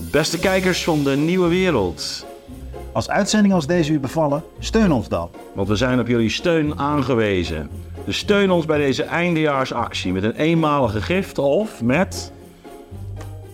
[0.00, 2.26] Beste kijkers van de nieuwe wereld.
[2.92, 5.30] Als uitzendingen als deze u bevallen, steun ons dan.
[5.52, 7.70] Want we zijn op jullie steun aangewezen.
[8.04, 12.32] Dus steun ons bij deze eindejaarsactie met een eenmalige gift of met...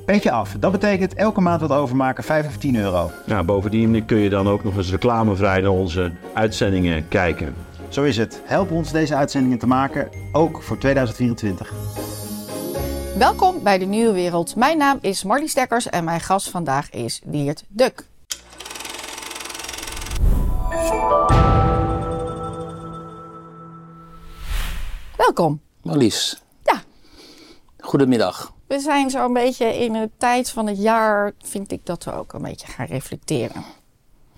[0.05, 3.11] Petje af, dat betekent elke maand wat overmaken 5 of 10 euro.
[3.27, 7.55] Nou, bovendien kun je dan ook nog eens reclamevrij naar onze uitzendingen kijken.
[7.89, 8.41] Zo is het.
[8.45, 11.73] Help ons deze uitzendingen te maken, ook voor 2024.
[13.19, 14.57] Welkom bij de Nieuwe Wereld.
[14.57, 18.07] Mijn naam is Marlies Dekkers en mijn gast vandaag is Wiert Duk.
[25.17, 25.61] Welkom.
[25.83, 26.43] Marlies.
[26.65, 26.83] Ja.
[27.79, 28.53] Goedemiddag.
[28.67, 32.33] We zijn zo'n beetje in de tijd van het jaar, vind ik dat we ook
[32.33, 33.65] een beetje gaan reflecteren.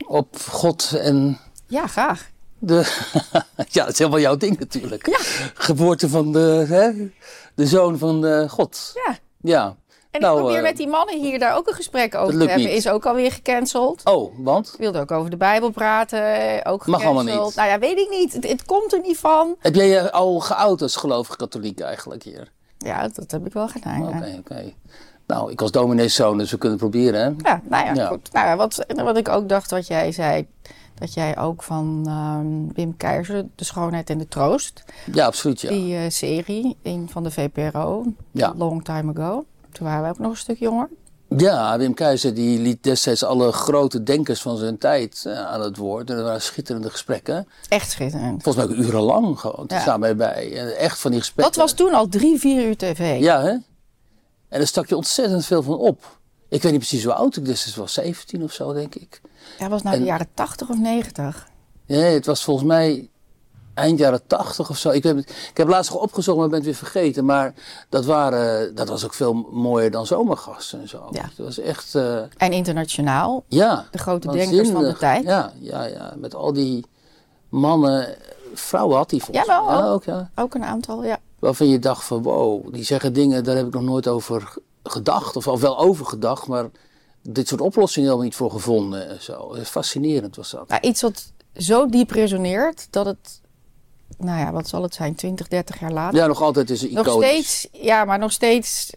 [0.06, 2.30] Op God en Ja, graag.
[2.58, 3.06] De...
[3.68, 5.06] ja, dat is helemaal jouw ding natuurlijk.
[5.06, 5.18] Ja.
[5.54, 6.90] Geboorte van de, hè?
[7.54, 8.92] de zoon van eh, God.
[8.94, 9.18] Ja.
[9.40, 9.76] Ja.
[10.10, 12.38] En Nou, ik probeer eh, met die mannen hier daar ook een gesprek over te
[12.38, 12.56] hebben.
[12.56, 12.68] niet.
[12.68, 14.04] Is ook alweer gecanceld.
[14.04, 14.68] Oh, want?
[14.72, 16.64] Ik wilde ook over de Bijbel praten.
[16.64, 17.56] Ook Mag allemaal niet.
[17.56, 18.32] Nou ja, weet ik niet.
[18.32, 19.56] Het, het komt er niet van.
[19.58, 22.50] Heb jij je al geout als gelovig katholiek eigenlijk hier?
[22.78, 24.08] Ja, dat heb ik wel gedaan.
[24.08, 24.38] Oké, ja.
[24.38, 24.72] oké.
[25.26, 27.50] Nou, ik was domineeszoon, dus we kunnen het proberen, hè?
[27.50, 28.06] Ja, nou ja, Ja.
[28.06, 28.32] goed.
[28.32, 30.48] Nou wat, wat ik ook dacht wat jij zei,
[30.98, 35.68] dat jij ook van ehm, Wim Keizer, De Schoonheid en de Troost, Ja, absoluut, ja.
[35.70, 38.54] die eh, serie in, van de VPRO, Ja.
[38.56, 39.44] long time ago.
[39.72, 40.88] Toen waren we ook nog een stuk jonger.
[41.36, 45.76] Ja, Wim Keizer die liet destijds alle grote denkers van zijn tijd eh, aan het
[45.76, 46.10] woord.
[46.10, 47.48] En dat waren schitterende gesprekken.
[47.68, 48.42] Echt schitterend.
[48.42, 49.64] Volgens mij ook urenlang gewoon.
[49.68, 49.74] Ja.
[49.76, 49.80] Ja.
[49.82, 50.56] staan wij bij.
[50.58, 51.54] En echt van die gesprekken.
[51.54, 53.20] Dat was toen al drie, vier uur tv.
[53.20, 53.50] Ja, hè?
[54.48, 56.17] En daar stak je ontzettend veel van op.
[56.48, 57.92] Ik weet niet precies hoe oud ik destijds was.
[57.92, 59.20] 17 of zo, denk ik.
[59.58, 61.48] Dat was nou En- de jaren 80 of 90.
[61.86, 63.10] Nee, het was volgens mij
[63.74, 64.90] eind jaren 80 of zo.
[64.90, 67.24] Ik ik heb laatst nog opgezocht, maar ben het weer vergeten.
[67.24, 67.54] Maar
[67.88, 71.08] dat, waren, dat was ook veel mooier dan zomergasten en zo.
[71.10, 71.22] Ja.
[71.22, 71.94] Het was echt...
[71.94, 73.44] eh, En internationaal.
[73.48, 73.86] ja.
[73.90, 75.24] De grote denkers van de tijd.
[75.24, 76.14] Ja, ja, ja.
[76.16, 76.84] Met al die
[77.48, 78.16] mannen...
[78.54, 79.56] Vrouwen had hij volgens mij.
[79.56, 79.84] Ja, ook.
[79.84, 80.30] ook, ja.
[80.34, 81.18] Ook een aantal, ja.
[81.38, 85.36] Waarvan je dacht van wow, die zeggen dingen, daar heb ik nog nooit over gedacht.
[85.36, 86.70] Of al wel over gedacht, maar
[87.22, 89.56] dit soort oplossingen helemaal niet voor gevonden en zo.
[89.64, 90.68] Fascinerend was dat.
[90.68, 93.40] Nou, iets wat zo diep resoneert dat het,
[94.18, 96.18] nou ja, wat zal het zijn, 20, 30 jaar later.
[96.18, 97.28] Ja, nog altijd is een nog iconisch.
[97.28, 98.92] steeds, ja, maar nog steeds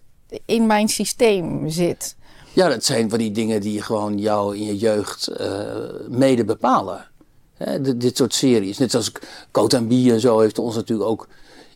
[0.45, 2.15] in mijn systeem zit.
[2.53, 5.75] Ja, dat zijn van die dingen die gewoon jou in je jeugd eh,
[6.07, 7.07] mede bepalen.
[7.53, 8.77] Hè, dit, dit soort series.
[8.77, 9.11] Net zoals
[9.51, 11.27] Coat en Bie en zo heeft ons natuurlijk ook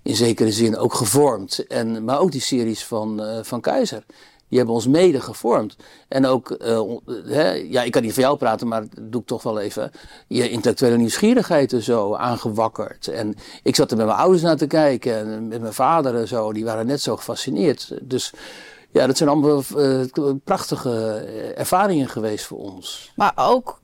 [0.06, 1.68] in zekere zin ook gevormd.
[1.68, 4.04] En, maar ook die series van, eh, van Keizer.
[4.48, 5.76] Die hebben ons mede gevormd.
[6.08, 6.82] En ook, eh,
[7.26, 9.92] hè, ja, ik kan niet voor jou praten, maar doe ik toch wel even.
[10.28, 13.08] Je intellectuele nieuwsgierigheid en zo aangewakkerd.
[13.08, 16.28] En ik zat er met mijn ouders naar te kijken en met mijn vader en
[16.28, 16.54] zo.
[16.54, 17.98] Die waren net zo gefascineerd.
[18.02, 18.34] Dus
[18.92, 20.02] ja, dat zijn allemaal eh,
[20.44, 21.16] prachtige
[21.56, 23.12] ervaringen geweest voor ons.
[23.16, 23.82] Maar ook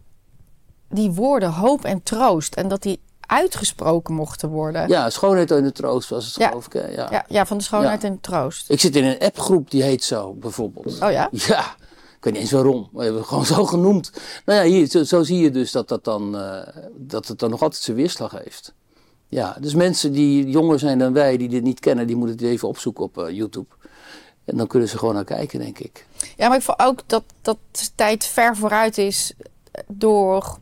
[0.89, 3.01] die woorden hoop en troost en dat die
[3.31, 4.87] uitgesproken mochten worden.
[4.87, 6.47] Ja, schoonheid en de troost was het Ja.
[6.47, 6.73] geloof ik.
[6.73, 7.07] Ja.
[7.11, 8.69] ja, ja, van de schoonheid en troost.
[8.69, 11.01] Ik zit in een appgroep die heet zo, bijvoorbeeld.
[11.01, 11.29] Oh ja?
[11.47, 11.75] Ja,
[12.17, 12.89] ik weet niet eens waarom.
[12.93, 14.11] We hebben het gewoon zo genoemd.
[14.45, 17.49] Nou ja, hier, zo, zo zie je dus dat, dat, dan, eh, dat het dan
[17.49, 18.73] nog altijd zijn weerslag heeft.
[19.27, 22.45] Ja, dus mensen die jonger zijn dan wij, die dit niet kennen, die moeten het
[22.45, 23.67] even opzoeken op eh, YouTube.
[24.45, 26.05] En dan kunnen ze gewoon naar kijken, denk ik.
[26.37, 29.33] Ja, maar ik vond ook dat, dat de tijd ver vooruit is
[29.87, 30.57] door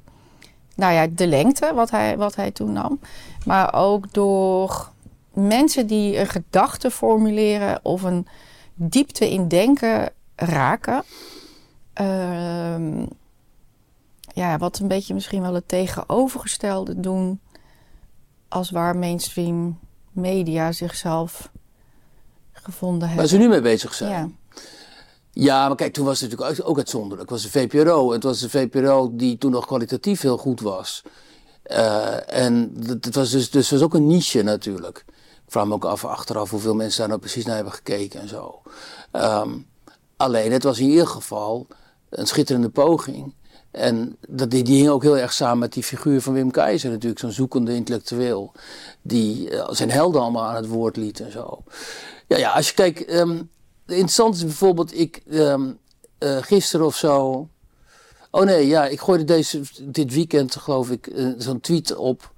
[0.80, 3.00] nou ja, de lengte wat hij, wat hij toen nam.
[3.46, 4.92] Maar ook door
[5.34, 8.28] mensen die een gedachte formuleren of een
[8.74, 11.04] diepte in denken raken.
[11.94, 13.06] Ehm,
[14.34, 17.40] ja, wat een beetje misschien wel het tegenovergestelde doen
[18.48, 19.80] als waar mainstream
[20.12, 21.52] media zichzelf
[22.52, 23.18] gevonden hebben.
[23.18, 24.12] Waar ze nu mee bezig zijn.
[24.12, 24.30] ja.
[25.32, 27.22] Ja, maar kijk, toen was het natuurlijk ook- uitzonderlijk.
[27.22, 28.12] Het was de VPRO.
[28.12, 31.02] Het was de VPRO die toen nog kwalitatief heel goed was.
[31.64, 35.04] Eh, en het was dus, dus was ook een niche natuurlijk.
[35.46, 38.28] Ik vraag me ook af achteraf hoeveel mensen daar nou precies naar hebben gekeken en
[38.28, 38.62] zo.
[39.12, 39.58] Ehm,
[40.18, 41.68] alleen, het was in ieder geval
[42.10, 43.34] een schitterende poging.
[43.72, 46.90] En dat, die, die hing ook heel erg samen met die figuur van Wim Keizer
[46.90, 47.20] natuurlijk.
[47.20, 48.52] Zo'n zoekende intellectueel.
[49.02, 51.64] Die eh, zijn helden allemaal aan het woord liet en zo.
[52.28, 53.06] Ja, ja als je kijkt...
[53.06, 53.42] ehm,
[53.90, 55.22] interessant is bijvoorbeeld, ik
[56.20, 57.48] eh, gisteren of zo.
[58.32, 62.32] Oh nee, ja, ik gooide deze, dit weekend, geloof ik, eh, zo'n tweet op.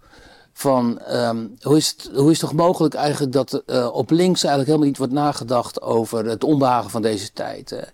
[0.54, 4.44] Van ehm, hoe, is het, hoe is het toch mogelijk eigenlijk dat eh, op links
[4.44, 7.72] eigenlijk helemaal niet wordt nagedacht over het onbehagen van deze tijd.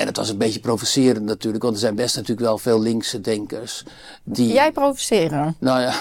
[0.00, 3.20] en het was een beetje provocerend natuurlijk, want er zijn best natuurlijk wel veel linkse
[3.20, 3.84] denkers.
[4.22, 5.56] Die, Jij provoceren.
[5.58, 5.94] nou ja,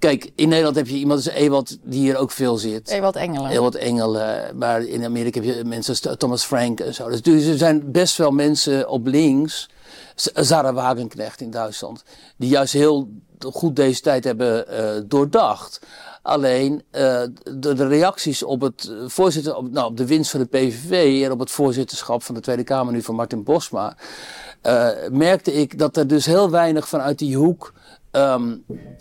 [0.00, 2.88] kijk, in Nederland heb je iemand als Ewald die hier ook veel zit.
[2.88, 3.50] Ewald Engelen.
[3.50, 7.08] Heel wat engelen, maar in Amerika heb je mensen als Thomas Frank en zo.
[7.08, 9.68] Dus, dus er zijn best wel mensen op links,
[10.14, 12.02] Z- Sarah Wagenknecht in Duitsland,
[12.36, 13.08] die juist heel
[13.52, 15.80] goed deze tijd hebben eh, doordacht.
[16.22, 20.40] Alleen eh, de, de reacties op het eh, voorzitter, op, nou, op de winst van
[20.40, 23.96] de PVV en op het voorzitterschap van de Tweede Kamer nu van Martin Bosma,
[25.10, 27.72] merkte ik dat er dus heel weinig vanuit die hoek
[28.10, 28.56] ehm,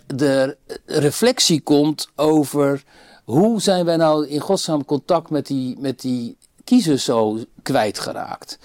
[0.07, 2.83] de reflectie komt over
[3.23, 8.59] hoe zijn wij nou in godsnaam contact met die, met die kiezers zo kwijtgeraakt.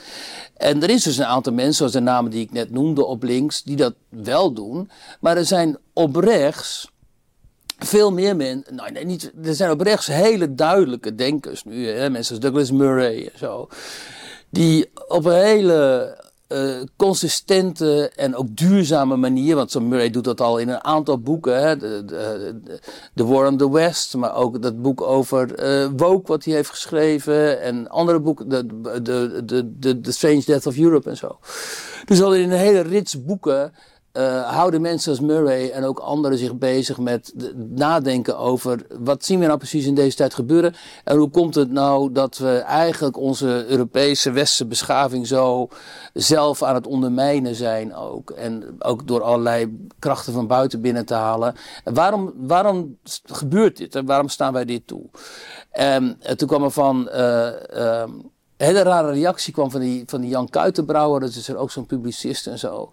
[0.56, 3.22] En er is dus een aantal mensen, zoals de namen die ik net noemde op
[3.22, 4.90] links, die dat wel doen.
[5.20, 6.92] Maar er zijn op rechts
[7.78, 12.10] veel meer mensen, nou nee, niet, er zijn op rechts hele duidelijke denkers nu, hè,
[12.10, 13.68] mensen als Douglas Murray en zo,
[14.50, 16.23] die op een hele
[16.54, 21.18] eh, consistente en ook duurzame manier, want zo'n Murray doet dat al in een aantal
[21.18, 22.04] boeken, hè, de,
[23.14, 26.70] de, War on the West, maar ook dat boek over eh Woke wat hij heeft
[26.70, 28.66] geschreven en andere boeken, de,
[29.02, 31.38] de, de, de, The Strange Death of Europe en zo.
[32.04, 33.72] Dus al in een hele rits boeken
[34.14, 39.24] eh, houden mensen als Murray en ook anderen zich bezig met de- nadenken over wat
[39.24, 40.74] zien we nou precies in deze tijd gebeuren
[41.04, 45.68] en hoe komt het nou dat we eigenlijk onze Europese westerse beschaving zo
[46.12, 51.14] zelf aan het ondermijnen zijn ook en ook door allerlei krachten van buiten binnen te
[51.14, 51.54] halen.
[51.84, 55.02] En waarom, waarom gebeurt dit en waarom staan wij dit toe?
[55.70, 58.10] En eh, toen kwam er van eh, ehm,
[58.56, 61.86] hele rare reactie kwam van die, van die Jan Kuitenbrouwer, dat is er ook zo'n
[61.86, 62.90] publicist en zo.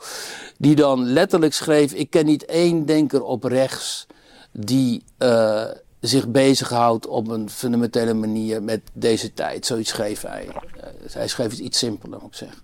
[0.58, 4.08] Die dan letterlijk schreef: Ik ken niet één denker op rechts
[4.52, 5.66] die eh,
[6.00, 9.66] zich bezighoudt op een fundamentele manier met deze tijd.
[9.66, 10.48] Zoiets schreef hij.
[10.48, 12.62] Eh, hij schreef het iets simpeler, moet ik zeggen.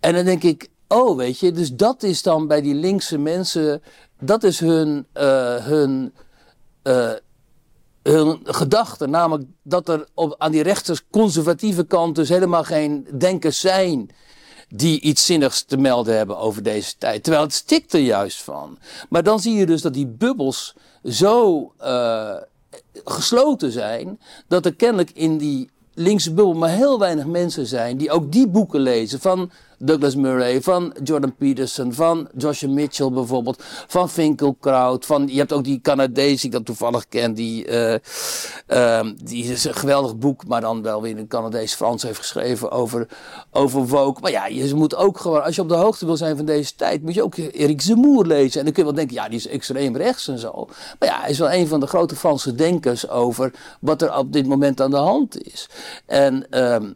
[0.00, 3.82] En dan denk ik, oh weet je, dus dat is dan bij die linkse mensen,
[4.20, 6.12] dat is hun, eh, hun,
[8.12, 9.06] hun gedachte.
[9.06, 14.10] Namelijk dat er op, aan die rechters conservatieve kant dus helemaal geen denkers zijn
[14.68, 17.22] die iets zinnigs te melden hebben over deze tijd.
[17.22, 18.78] Terwijl het stikt er juist van.
[19.08, 20.74] Maar dan zie je dus dat die bubbels
[21.04, 22.36] zo eh,
[23.04, 28.10] gesloten zijn, dat er kennelijk in die linkse bubbel maar heel weinig mensen zijn die
[28.10, 34.10] ook die boeken lezen van Douglas Murray, van Jordan Peterson, van Joshua Mitchell bijvoorbeeld, van
[34.10, 37.98] Finkelkraut, van, je hebt ook die Canadees die ik dat toevallig ken, die, eh,
[38.66, 43.08] ehm, die is een geweldig boek, maar dan wel weer in Canadees-Frans heeft geschreven over,
[43.50, 44.20] over woke.
[44.20, 46.74] Maar ja, je moet ook gewoon, als je op de hoogte wil zijn van deze
[46.74, 48.58] tijd, moet je ook Erik Zemmour lezen.
[48.58, 50.68] En dan kun je wel denken, ja, die is extreem rechts en zo.
[50.98, 54.32] Maar ja, hij is wel een van de grote Franse denkers over wat er op
[54.32, 55.68] dit moment aan de hand is.
[56.06, 56.90] En, ehm,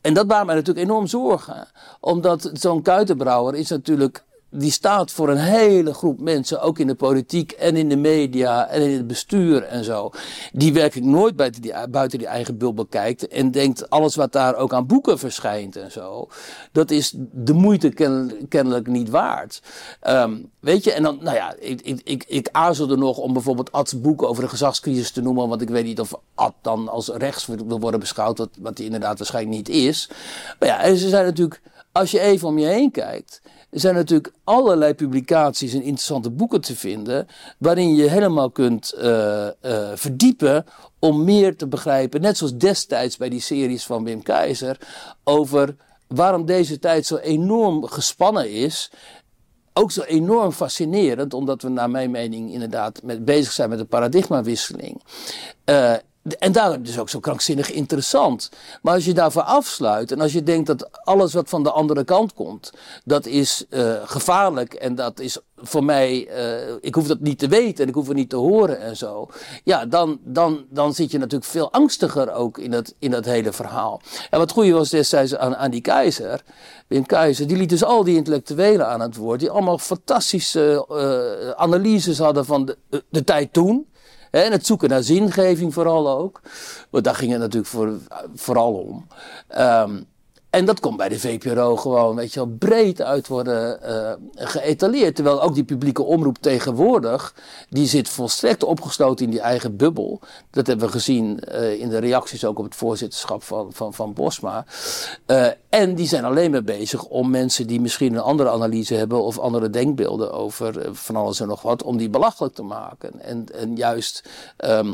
[0.00, 1.68] en dat baart mij natuurlijk enorm zorgen.
[2.00, 4.24] Omdat zo'n kuitenbrouwer is natuurlijk.
[4.50, 8.68] Die staat voor een hele groep mensen, ook in de politiek en in de media
[8.68, 10.10] en in het bestuur en zo.
[10.52, 14.56] Die werkelijk nooit buiten die, buiten die eigen bubbel kijkt en denkt alles wat daar
[14.56, 16.28] ook aan boeken verschijnt en zo.
[16.72, 19.62] Dat is de moeite ken- kennelijk niet waard.
[20.00, 23.72] Ehm, weet je, en dan, nou ja, ik, ik, ik, ik aarzelde nog om bijvoorbeeld
[23.72, 25.48] Ad's boek over de gezagscrisis te noemen.
[25.48, 28.86] Want ik weet niet of Ad dan als rechts wil worden beschouwd, wat, wat hij
[28.86, 30.10] inderdaad waarschijnlijk niet is.
[30.58, 31.60] Maar ja, en ze zijn natuurlijk,
[31.92, 33.40] als je even om je heen kijkt.
[33.70, 37.26] Er zijn natuurlijk allerlei publicaties en interessante boeken te vinden.
[37.58, 39.52] waarin je helemaal kunt eh, eh,
[39.94, 40.64] verdiepen.
[40.98, 42.20] om meer te begrijpen.
[42.20, 44.78] Net zoals destijds bij die series van Wim Keizer.
[45.24, 45.76] over
[46.06, 48.90] waarom deze tijd zo enorm gespannen is
[49.78, 53.86] ook zo enorm fascinerend, omdat we naar mijn mening inderdaad met, bezig zijn met een
[53.86, 55.02] paradigmawisseling.
[55.64, 55.94] Eh,
[56.36, 58.50] en daarom dus ook zo krankzinnig interessant.
[58.82, 62.04] Maar als je daarvoor afsluit en als je denkt dat alles wat van de andere
[62.04, 62.72] kant komt,
[63.04, 67.48] dat is eh, gevaarlijk en dat is voor mij, eh, ik hoef dat niet te
[67.48, 69.28] weten en ik hoef het niet te horen en zo.
[69.64, 73.52] Ja, dan, dan, dan zit je natuurlijk veel angstiger ook in dat, in dat hele
[73.52, 74.00] verhaal.
[74.30, 76.42] En wat goeie was destijds aan, aan die keizer,
[76.86, 81.50] Wim Keizer, die liet dus al die intellectuelen aan het woord, die allemaal fantastische eh,
[81.50, 83.86] analyses hadden van de, de tijd toen.
[84.30, 86.40] En het zoeken naar zingeving vooral ook.
[86.90, 87.92] Want daar ging het natuurlijk voor,
[88.34, 89.06] vooral om.
[89.48, 90.00] Ehm,
[90.50, 95.14] en dat kon bij de VPRO gewoon, weet je wel, breed uit worden eh, geëtaleerd.
[95.14, 97.34] Terwijl ook die publieke omroep tegenwoordig,
[97.68, 100.20] die zit volstrekt opgesloten in die eigen bubbel.
[100.50, 104.12] Dat hebben we gezien eh, in de reacties ook op het voorzitterschap van, van, van
[104.12, 104.64] Bosma.
[105.26, 109.22] Eh, en die zijn alleen maar bezig om mensen die misschien een andere analyse hebben
[109.22, 113.20] of andere denkbeelden over van alles en nog wat, om die belachelijk te maken.
[113.20, 114.28] En, en juist.
[114.56, 114.92] ehm,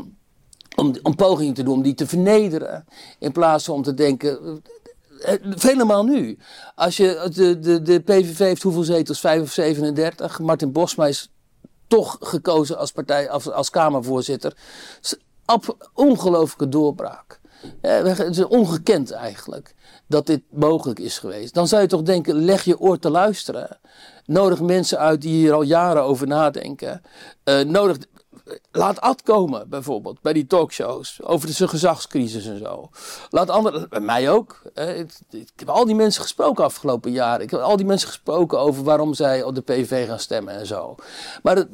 [0.75, 2.85] om, om pogingen te doen om die te vernederen.
[3.19, 4.61] In plaats van om te denken.
[5.19, 6.37] Eh, Helemaal nu.
[6.75, 9.19] Als je, de, de, de PVV heeft hoeveel zetels?
[9.19, 10.39] 5 of 37.
[10.39, 11.29] Martin Bosma is
[11.87, 14.53] toch gekozen als partij, als, als Kamervoorzitter.
[15.93, 17.39] Ongelooflijke doorbraak.
[17.81, 19.75] het is ongekend eigenlijk
[20.07, 21.53] dat dit mogelijk is geweest.
[21.53, 23.79] Dan zou je toch denken, leg je oor te luisteren.
[24.25, 27.01] Nodig mensen uit die hier al jaren over nadenken.
[27.43, 27.97] Uh, nodig,
[28.71, 31.23] laat Ad komen, bijvoorbeeld, bij die talkshows.
[31.23, 32.89] Over de gezagscrisis en zo.
[33.29, 34.61] Laat anderen, bij mij ook.
[34.73, 37.41] ik, ik, heb al die mensen gesproken afgelopen jaar.
[37.41, 40.65] Ik heb al die mensen gesproken over waarom zij op de PV gaan stemmen en
[40.65, 40.95] zo.
[41.43, 41.67] Maar het,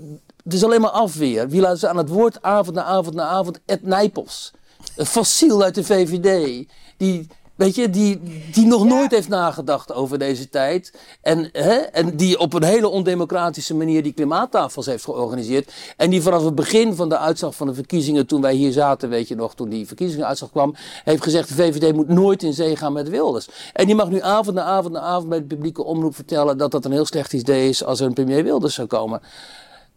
[0.43, 1.49] het is alleen maar afweer.
[1.49, 3.59] Wie laat ze aan het woord avond na avond na avond?
[3.65, 4.51] Ed Nijpels.
[4.95, 6.67] Een fossiel uit de VVD.
[6.97, 7.27] Die
[7.61, 10.93] Weet je, die, die nog nooit heeft nagedacht over deze tijd.
[11.21, 15.73] En, hè, en die op een hele ondemocratische manier die klimaattafels heeft georganiseerd.
[15.97, 19.09] En die vanaf het begin van de uitslag van de verkiezingen, toen wij hier zaten,
[19.09, 22.75] weet je nog, toen die verkiezingsuitslag kwam, heeft gezegd: de VVD moet nooit in zee
[22.75, 23.47] gaan met Wilders.
[23.73, 26.71] En die mag nu avond na avond na avond bij de publieke omroep vertellen dat
[26.71, 29.21] dat een heel slecht idee is als er een premier Wilders zou komen.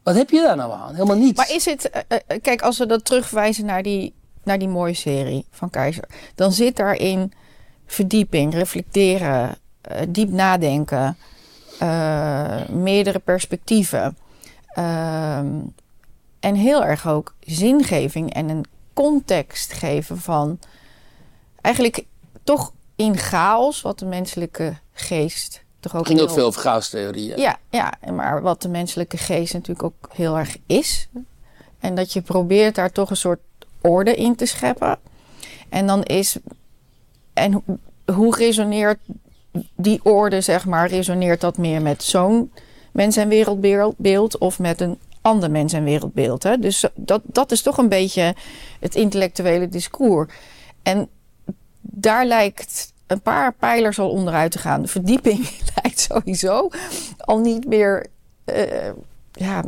[0.02, 0.94] Wat heb je daar nou aan?
[0.94, 1.36] Helemaal niets.
[1.36, 5.46] Maar is het, uh, kijk, als we dat terugwijzen naar die, naar die mooie serie
[5.50, 7.32] van Keizer, dan zit daarin
[7.86, 9.58] verdieping, reflecteren,
[9.92, 11.16] uh, diep nadenken,
[11.82, 14.16] uh, meerdere perspectieven.
[14.78, 15.38] Uh,
[16.40, 20.58] en heel erg ook zingeving en een context geven van
[21.60, 22.04] eigenlijk
[22.42, 26.06] toch in chaos, wat de menselijke geest toch ook.
[26.06, 27.38] ging ook veel over chaostheorieën.
[27.38, 31.08] Ja, ja, maar wat de menselijke geest natuurlijk ook heel erg is.
[31.80, 33.40] En dat je probeert daar toch een soort
[33.80, 34.98] orde in te scheppen.
[35.68, 36.36] En dan is
[37.34, 37.62] en
[38.12, 38.98] hoe resoneert
[39.76, 42.52] die orde, zeg maar, resoneert dat meer met zo'n
[42.92, 46.42] mens- en wereldbeeld of met een ander mens- en wereldbeeld?
[46.42, 46.58] Hè?
[46.58, 48.34] Dus dat, dat is toch een beetje
[48.80, 50.32] het intellectuele discours.
[50.82, 51.08] En
[51.80, 54.82] daar lijkt een paar pijlers al onderuit te gaan.
[54.82, 55.48] De verdieping
[55.82, 56.68] lijkt sowieso
[57.18, 58.06] al niet meer.
[58.44, 58.90] Uh,
[59.32, 59.64] ja,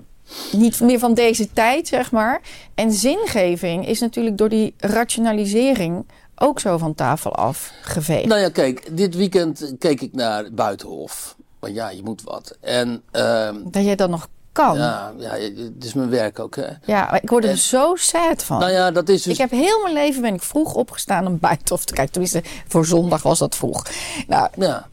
[0.53, 2.41] niet meer van deze tijd, zeg maar.
[2.75, 6.05] En zingeving is natuurlijk door die rationalisering
[6.37, 8.27] ook zo van tafel afgeveegd?
[8.27, 11.37] Nou ja, kijk, dit weekend keek ik naar Buitenhof.
[11.59, 12.57] Want ja, je moet wat.
[12.61, 14.77] En, uh, dat jij dat nog kan.
[14.77, 16.57] Ja, ja, het is mijn werk ook.
[16.57, 16.69] Hè.
[16.85, 18.59] Ja, maar ik word er zo sad van.
[18.59, 19.33] Nou ja, dat is dus...
[19.33, 22.13] Ik heb heel mijn leven ben ik vroeg opgestaan om Buitenhof te kijken.
[22.13, 23.87] Tenminste, voor zondag was dat vroeg.
[24.27, 24.89] Nou, ja.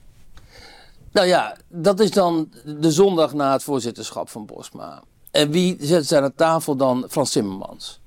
[1.11, 5.01] Nou ja, dat is dan de zondag na het voorzitterschap van Bosma.
[5.31, 7.05] En wie zet ze aan de tafel dan?
[7.09, 7.99] Frans Timmermans.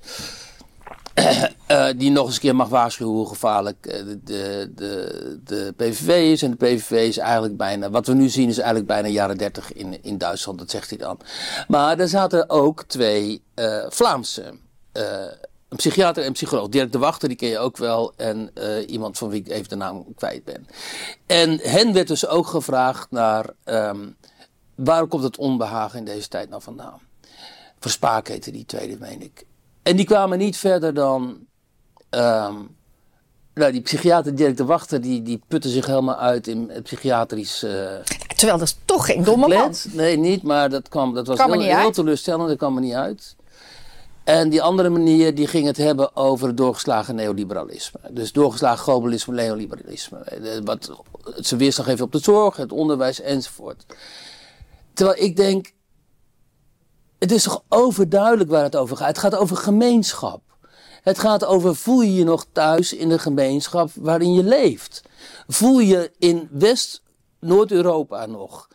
[1.21, 3.93] Uh, die nog eens een keer mag waarschuwen hoe gevaarlijk uh,
[4.25, 6.43] de, de, de PVV is.
[6.43, 9.73] En de PVV is eigenlijk bijna, wat we nu zien is eigenlijk bijna jaren 30
[9.73, 11.19] in, in Duitsland, dat zegt hij dan.
[11.69, 14.55] Maar er zaten ook twee uh, Vlaamse,
[14.93, 16.69] een psychiater en een psycholoog.
[16.69, 18.13] Dirk de Wachter, die ken je ook wel.
[18.17, 18.51] En
[18.87, 20.67] iemand van wie ik even de naam kwijt ben.
[21.27, 24.17] En hen werd dus ook gevraagd naar, um,
[24.75, 27.01] waar komt het onbehagen in deze tijd nou vandaan?
[27.79, 29.46] Verspaak heette die tweede, meen ik.
[29.87, 31.39] En die kwamen niet verder dan.
[32.11, 32.77] Um,
[33.55, 37.65] nou, die psychiater Dirk de Wachter, die, die putte zich helemaal uit in het psychiatrisch.
[37.65, 37.71] Uh,
[38.37, 39.75] Terwijl dat is toch geen domme man.
[39.93, 43.37] Nee, niet, maar dat, kwam, dat was heel, heel teleurstellend, dat kwam er niet uit.
[44.25, 48.01] En die andere manier die ging het hebben over het doorgeslagen neoliberalisme.
[48.11, 50.19] Dus doorgeslagen globalisme, neoliberalisme.
[50.19, 50.91] Eh, wat
[51.41, 53.87] ze weerstand geven op de zorg, het onderwijs enzovoort.
[54.93, 55.73] Terwijl ik denk,
[57.19, 59.07] het is toch overduidelijk waar het over gaat.
[59.07, 60.41] Het gaat over gemeenschap.
[61.03, 65.03] Het gaat over voel je je nog thuis in de gemeenschap waarin je leeft.
[65.47, 68.69] Voel je in West-Noord-Europa nog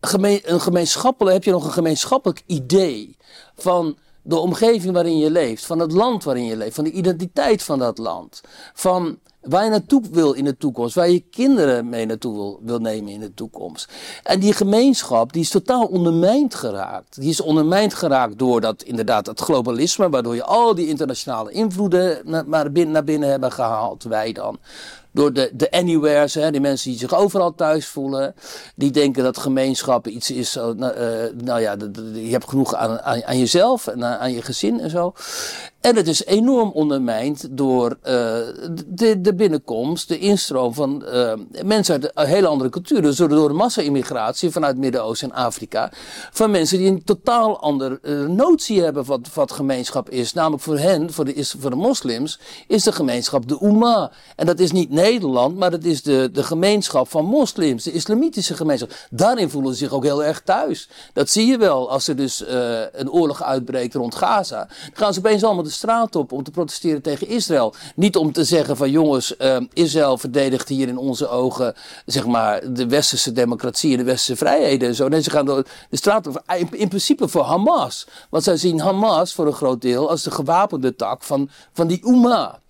[0.00, 3.16] gemeen, een gemeenschappelijk, heb je nog een gemeenschappelijk idee
[3.54, 7.62] van de omgeving waarin je leeft, van het land waarin je leeft, van de identiteit
[7.62, 8.40] van dat land,
[8.74, 10.94] van Waar je naartoe wil in de toekomst.
[10.94, 13.92] Waar je kinderen mee naartoe wil, wil nemen in de toekomst.
[14.22, 17.20] En die gemeenschap die is totaal ondermijnd geraakt.
[17.20, 20.10] Die is ondermijnd geraakt door dat, inderdaad het globalisme.
[20.10, 24.02] Waardoor je al die internationale invloeden naar, binnen, naar binnen hebben gehaald.
[24.02, 24.58] Wij dan
[25.14, 28.34] door de, de anywheres, hè, die mensen die zich overal thuis voelen.
[28.76, 30.64] Die denken dat gemeenschappen iets is, uh,
[31.34, 31.76] nou ja,
[32.14, 35.12] je hebt genoeg aan, aan, jezelf en aan, je gezin en zo.
[35.84, 38.14] En het is enorm ondermijnd door uh,
[38.86, 41.32] de, de binnenkomst, de instroom van uh,
[41.64, 43.02] mensen uit een hele andere cultuur.
[43.02, 45.92] Dus door, de massa-immigratie vanuit Midden-Oosten en Afrika.
[46.32, 50.32] Van mensen die een totaal andere uh, notie hebben wat, wat gemeenschap is.
[50.32, 54.10] Namelijk voor hen, voor de, voor de moslims, is de gemeenschap de Ummah.
[54.36, 58.54] En dat is niet Nederland, maar dat is de, de gemeenschap van moslims, de islamitische
[58.54, 58.92] gemeenschap.
[59.10, 60.88] Daarin voelen ze zich ook heel erg thuis.
[61.12, 62.44] Dat zie je wel als er dus
[62.92, 64.58] een oorlog uitbreekt rond Gaza.
[64.58, 67.74] Dan gaan ze opeens allemaal de straat op om te protesteren tegen Israël.
[67.94, 71.74] Niet om te zeggen van jongens, uh, Israël verdedigt hier in onze ogen
[72.06, 75.08] zeg maar de westerse democratie en de westerse vrijheden en zo.
[75.08, 76.42] Nee, ze gaan de straat op.
[76.56, 78.06] In, in principe voor Hamas.
[78.30, 82.00] Want zij zien Hamas voor een groot deel als de gewapende tak van, van die
[82.04, 82.60] Oema.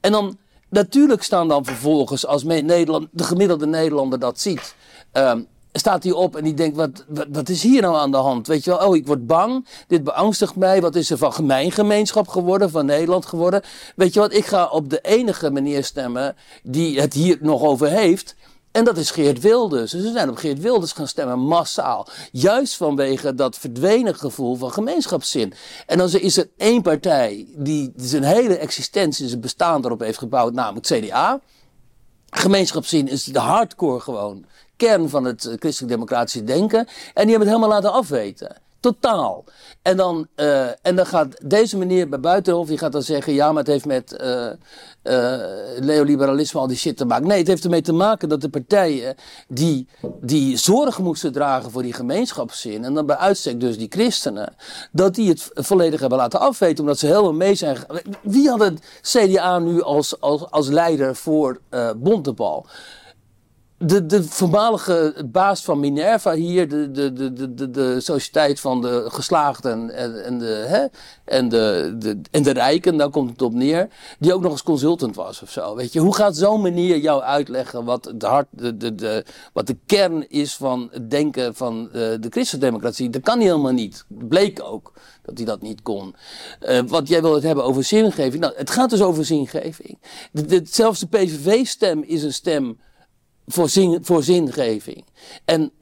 [0.00, 4.74] En dan natuurlijk staan dan vervolgens, als Nederland, de gemiddelde Nederlander dat ziet,
[5.12, 5.46] um,
[5.78, 8.46] staat hij op en die denkt, wat, wat, is hier nou aan de hand?
[8.46, 11.70] Weet je wel, oh, ik word bang, dit beangstigt mij, wat is er van mijn
[11.72, 13.62] gemeenschap geworden, van Nederland geworden?
[13.96, 17.88] Weet je wat, ik ga op de enige manier stemmen die het hier nog over
[17.88, 18.34] heeft.
[18.72, 19.90] En dat is Geert Wilders.
[19.90, 22.06] Dus ze zijn op Geert Wilders gaan stemmen, massaal.
[22.32, 25.52] Juist vanwege dat verdwenen gevoel van gemeenschapszin.
[25.86, 30.52] En dan is er één partij die zijn hele existentie, zijn bestaan erop heeft gebouwd,
[30.52, 31.40] namelijk CDA.
[32.30, 34.44] Gemeenschapszin is de hardcore gewoon
[34.76, 36.78] kern van het eh, christelijk-democratische denken.
[36.78, 38.62] En die hebben het helemaal laten afweten.
[38.84, 39.44] Totaal.
[39.82, 43.48] En dan, uh, en dan gaat deze meneer bij Buitenhof, die gaat dan zeggen: ja,
[43.48, 44.46] maar het heeft met uh,
[45.02, 45.36] uh,
[45.80, 47.26] neoliberalisme al die shit te maken.
[47.26, 49.14] Nee, het heeft ermee te maken dat de partijen
[49.48, 49.86] die,
[50.20, 54.54] die zorg moesten dragen voor die gemeenschapszin, en dan bij uitstek dus die christenen,
[54.92, 57.76] dat die het volledig hebben laten afweten, omdat ze helemaal mee zijn.
[58.22, 62.66] Wie had het CDA nu als, als, als leider voor uh, Bontebal?
[63.78, 69.04] De, de voormalige baas van Minerva hier, de, de, de, de, de sociëteit van de
[69.08, 70.86] geslaagden en, en, de, hè,
[71.24, 73.88] en, de, de, en de rijken, daar komt het op neer,
[74.18, 75.74] die ook nog eens consultant was of zo.
[75.76, 79.66] Weet je, hoe gaat zo'n manier jou uitleggen wat, de hart, de, de, de, wat
[79.66, 83.10] de kern is van het denken van de, eh, de christendemocratie?
[83.10, 84.04] Dat kan hij helemaal niet.
[84.08, 86.14] Bleek ook dat hij dat niet kon.
[86.62, 88.42] Uh, wat jij wil het hebben over zingeving.
[88.42, 89.98] Nou, het gaat dus over zingeving.
[90.32, 92.78] De, zelfs de PVV-stem is een stem
[93.46, 95.04] voor, zin, voor zingeving.
[95.44, 95.72] En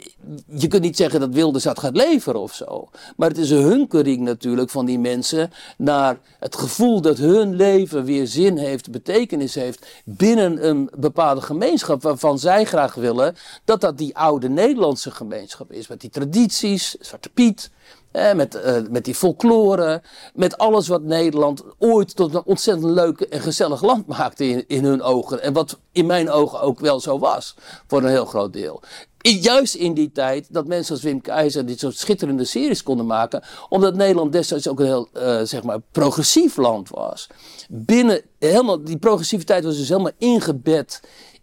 [0.54, 2.88] je kunt niet zeggen dat Wilders dat gaat leveren of zo.
[3.16, 8.04] Maar het is een hunkering natuurlijk van die mensen naar het gevoel dat hun leven
[8.04, 13.98] weer zin heeft, betekenis heeft binnen een bepaalde gemeenschap waarvan zij graag willen dat dat
[13.98, 15.88] die oude Nederlandse gemeenschap is.
[15.88, 17.70] Met die tradities, Zwarte Piet,
[18.12, 20.02] met, uh, met die folklore,
[20.34, 24.84] met alles wat Nederland ooit tot een ontzettend leuk en gezellig land maakte in, in
[24.84, 25.42] hun ogen.
[25.42, 27.54] En wat in mijn ogen ook wel zo was,
[27.86, 28.82] voor een heel groot deel.
[29.18, 33.42] juist in die tijd dat mensen als Wim Keizer dit soort schitterende series konden maken,
[33.68, 37.26] omdat Nederland destijds ook een heel, uh, zeg maar, progressief land was.
[37.68, 41.00] Binnen, helemaal, die progressiviteit was dus helemaal ingebed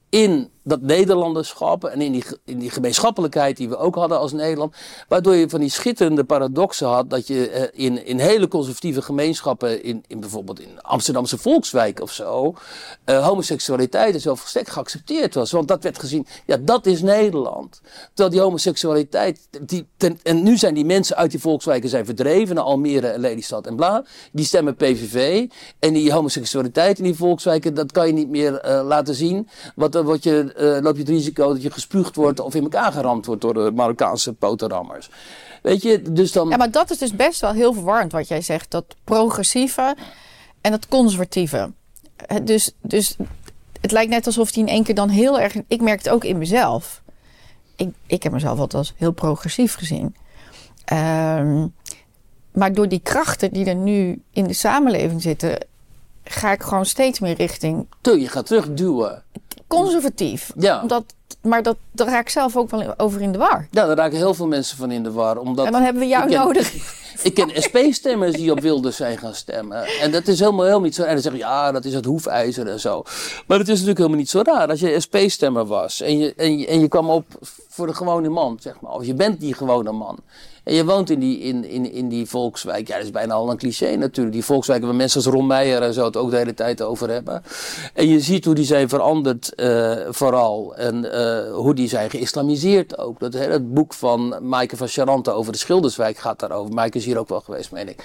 [0.09, 4.75] in dat Nederlanderschap en in die, in die gemeenschappelijkheid die we ook hadden als Nederland.
[5.07, 9.83] Waardoor je van die schitterende paradoxen had dat je eh, in, in hele conservatieve gemeenschappen,
[9.83, 12.53] in, in bijvoorbeeld in Amsterdamse Volkswijk of zo,
[13.05, 15.51] uh, homoseksualiteit en zo geaccepteerd was.
[15.51, 17.81] Want dat werd gezien, ja, dat is Nederland.
[18.07, 19.87] Terwijl die homoseksualiteit, die,
[20.23, 23.75] en nu zijn die mensen uit die Volkswijken zijn verdreven naar Almere en Lelystad en
[23.75, 24.05] bla.
[24.31, 25.47] Die stemmen PVV.
[25.79, 29.47] En die homoseksualiteit in die Volkswijken, dat kan je niet meer uh, laten zien.
[29.75, 33.25] Wat, wat je loop je het risico dat je gespuugd wordt of in elkaar geramd
[33.25, 35.09] wordt door de Marokkaanse potenrammers.
[35.61, 36.49] Weet je, dus dan.
[36.49, 38.71] Ja, maar dat is dus best wel heel verwarrend wat jij zegt.
[38.71, 39.95] Dat progressieve
[40.61, 41.71] en dat conservatieve.
[42.43, 43.15] Dus, dus
[43.81, 45.55] het lijkt net alsof die in één keer dan heel erg.
[45.67, 47.01] Ik merk het ook in mezelf.
[47.75, 50.15] Ik, ik heb mezelf altijd als heel progressief gezien.
[50.93, 51.73] Um,
[52.51, 55.65] maar door die krachten die er nu in de samenleving zitten,
[56.23, 57.87] ga ik gewoon steeds meer richting.
[58.01, 59.23] Je gaat terugduwen
[59.69, 60.51] conservatief.
[60.55, 60.81] Ja.
[60.81, 61.03] Omdat,
[61.41, 63.67] maar dat, daar raak ik zelf ook wel over in de war.
[63.71, 65.37] Ja, daar raken heel veel mensen van in de war.
[65.37, 66.73] Omdat en dan hebben we jou nodig.
[67.23, 69.85] Ik ken SP-stemmers die op Wilders zijn gaan stemmen.
[70.01, 71.03] En dat is helemaal, helemaal niet zo.
[71.03, 73.03] En dan zeggen ja, dat is het hoefijzer en zo.
[73.47, 74.67] Maar het is natuurlijk helemaal niet zo raar.
[74.67, 77.25] Als je SP-stemmer was en je, en, je, en je kwam op
[77.67, 78.91] voor de gewone man, zeg maar.
[78.91, 80.19] Of je bent die gewone man.
[80.63, 82.87] En je woont in die, in, in, in die volkswijk.
[82.87, 84.35] Ja, dat is bijna al een cliché natuurlijk.
[84.35, 87.09] Die volkswijken waar mensen als Ron Meijer en zo het ook de hele tijd over
[87.09, 87.43] hebben.
[87.93, 90.75] En je ziet hoe die zijn veranderd uh, vooral.
[90.75, 93.19] En uh, hoe die zijn geïslamiseerd ook.
[93.19, 96.73] Dat, hè, het boek van Maaike van Charante over de Schilderswijk gaat daarover.
[96.73, 98.03] Maaike hier ook wel geweest, meen ik.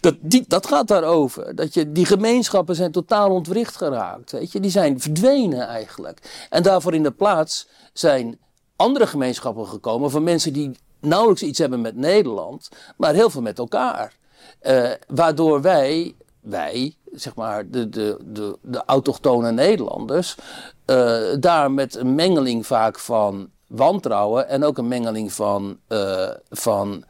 [0.00, 1.54] Dat, die, dat gaat daarover.
[1.54, 4.32] Dat je, die gemeenschappen zijn totaal ontwricht geraakt.
[4.32, 4.60] Weet je?
[4.60, 6.46] Die zijn verdwenen eigenlijk.
[6.50, 8.38] En daarvoor in de plaats zijn
[8.76, 13.58] andere gemeenschappen gekomen van mensen die nauwelijks iets hebben met Nederland, maar heel veel met
[13.58, 14.12] elkaar.
[14.62, 20.36] Uh, waardoor wij, wij, zeg maar, de, de, de, de autochtone Nederlanders,
[20.86, 27.04] uh, daar met een mengeling vaak van wantrouwen en ook een mengeling van, uh, van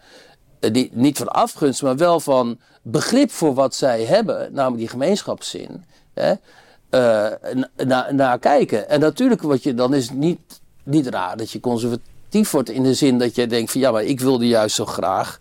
[0.72, 5.85] niet, niet van afgunst, maar wel van begrip voor wat zij hebben, namelijk die gemeenschapszin,
[6.14, 6.35] hè,
[7.85, 8.88] naar na kijken.
[8.88, 12.83] En natuurlijk, wat je, dan is het niet, niet raar dat je conservatief wordt in
[12.83, 15.38] de zin dat je denkt van ja, maar ik wilde juist zo graag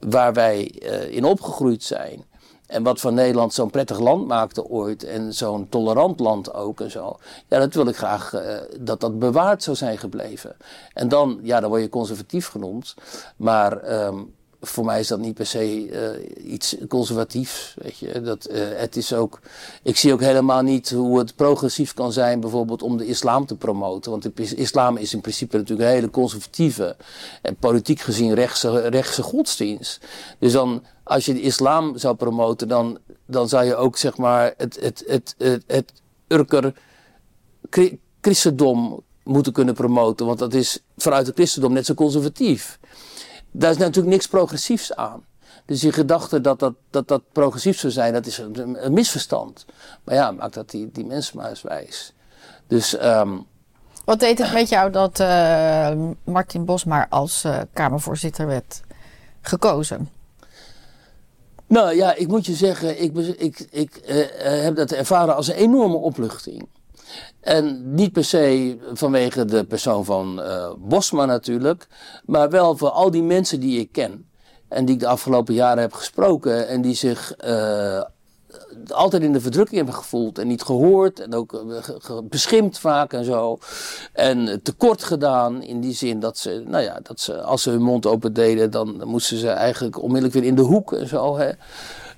[0.00, 2.24] waar wij uh, in opgegroeid zijn.
[2.66, 5.04] En wat van Nederland zo'n prettig land maakte ooit.
[5.04, 7.16] En zo'n tolerant land ook en zo.
[7.48, 8.34] Ja, dat wil ik graag
[8.80, 10.56] dat dat bewaard zou zijn gebleven.
[10.92, 12.94] En dan, ja, dan word je conservatief genoemd.
[13.36, 17.74] Maar um, voor mij is dat niet per se uh, iets conservatiefs.
[17.78, 18.20] Weet je.
[18.20, 19.40] Dat, uh, het is ook,
[19.82, 23.56] ik zie ook helemaal niet hoe het progressief kan zijn, bijvoorbeeld om de islam te
[23.56, 24.10] promoten.
[24.10, 26.96] Want de islam is in principe natuurlijk een hele conservatieve
[27.42, 30.00] en politiek gezien rechtse, rechtse godsdienst.
[30.38, 34.54] Dus dan, als je de islam zou promoten, dan, dan zou je ook zeg maar
[34.56, 35.92] het, het, het, het, het
[36.28, 36.74] Urker
[38.20, 40.26] christendom moeten kunnen promoten.
[40.26, 42.78] Want dat is vanuit het christendom net zo conservatief
[43.58, 45.24] daar is natuurlijk niks progressiefs aan.
[45.64, 49.64] Dus die gedachte dat dat, dat, dat progressief zou zijn, dat is een, een misverstand.
[50.04, 52.12] Maar ja, maakt dat die, die mensen maar eens wijs.
[52.66, 53.46] Dus, um,
[54.04, 55.90] Wat deed het met jou dat uh,
[56.24, 58.80] Martin Bosma als uh, Kamervoorzitter werd
[59.40, 60.10] gekozen?
[61.66, 65.54] Nou ja, ik moet je zeggen, ik, ik, ik uh, heb dat ervaren als een
[65.54, 66.68] enorme opluchting.
[67.40, 71.86] En niet per se vanwege de persoon van uh, Bosma natuurlijk,
[72.24, 74.28] maar wel voor al die mensen die ik ken.
[74.68, 78.02] En die ik de afgelopen jaren heb gesproken en die zich uh,
[78.88, 83.24] altijd in de verdrukking hebben gevoeld en niet gehoord en ook uh, beschimpt vaak en
[83.24, 83.58] zo.
[84.12, 87.82] En tekort gedaan in die zin dat ze, nou ja, dat ze als ze hun
[87.82, 91.36] mond open deden, dan moesten ze eigenlijk onmiddellijk weer in de hoek en zo.
[91.36, 91.50] Hè.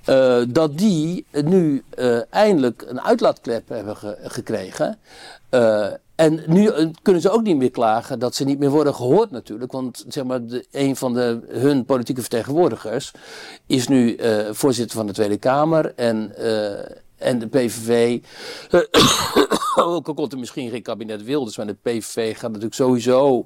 [0.05, 4.99] Uh, dat die nu uh, eindelijk een uitlaatklep hebben ge gekregen.
[5.51, 9.31] Uh, en nu kunnen ze ook niet meer klagen dat ze niet meer worden gehoord
[9.31, 9.71] natuurlijk.
[9.71, 13.11] Want zeg maar, de, een van de, hun politieke vertegenwoordigers
[13.67, 14.17] is nu
[14.51, 15.93] voorzitter van de Tweede Kamer.
[15.95, 16.35] En,
[17.17, 18.19] en de PVV,
[19.75, 23.45] ook al komt er misschien geen kabinet Wilders, maar de PVV gaat natuurlijk sowieso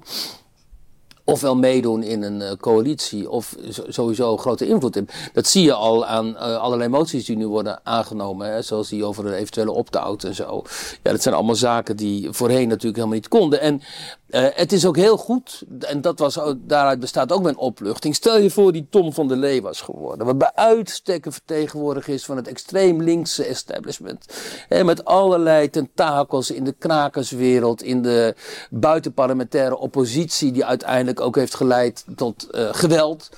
[1.24, 3.56] ofwel meedoen in een uh, coalitie of
[3.88, 5.14] sowieso grote invloed hebben.
[5.32, 9.04] Dat zie je al aan uh, allerlei moties die nu worden aangenomen, hè, zoals die
[9.04, 10.62] over een eventuele opt-out en zo.
[11.02, 13.60] Ja, dat zijn allemaal zaken die voorheen natuurlijk helemaal niet konden.
[13.60, 13.80] En
[14.28, 18.14] uh, het is ook heel goed, en dat was, daaruit bestaat ook mijn opluchting.
[18.14, 22.14] Stel je voor die Tom van der Lee was geworden, wat bij uitstek een vertegenwoordiger
[22.14, 24.26] is van het extreem linkse establishment.
[24.68, 28.34] Hè, met allerlei tentakels in de krakerswereld, in de
[28.70, 33.30] buitenparlementaire oppositie, die uiteindelijk ook heeft geleid tot uh, geweld.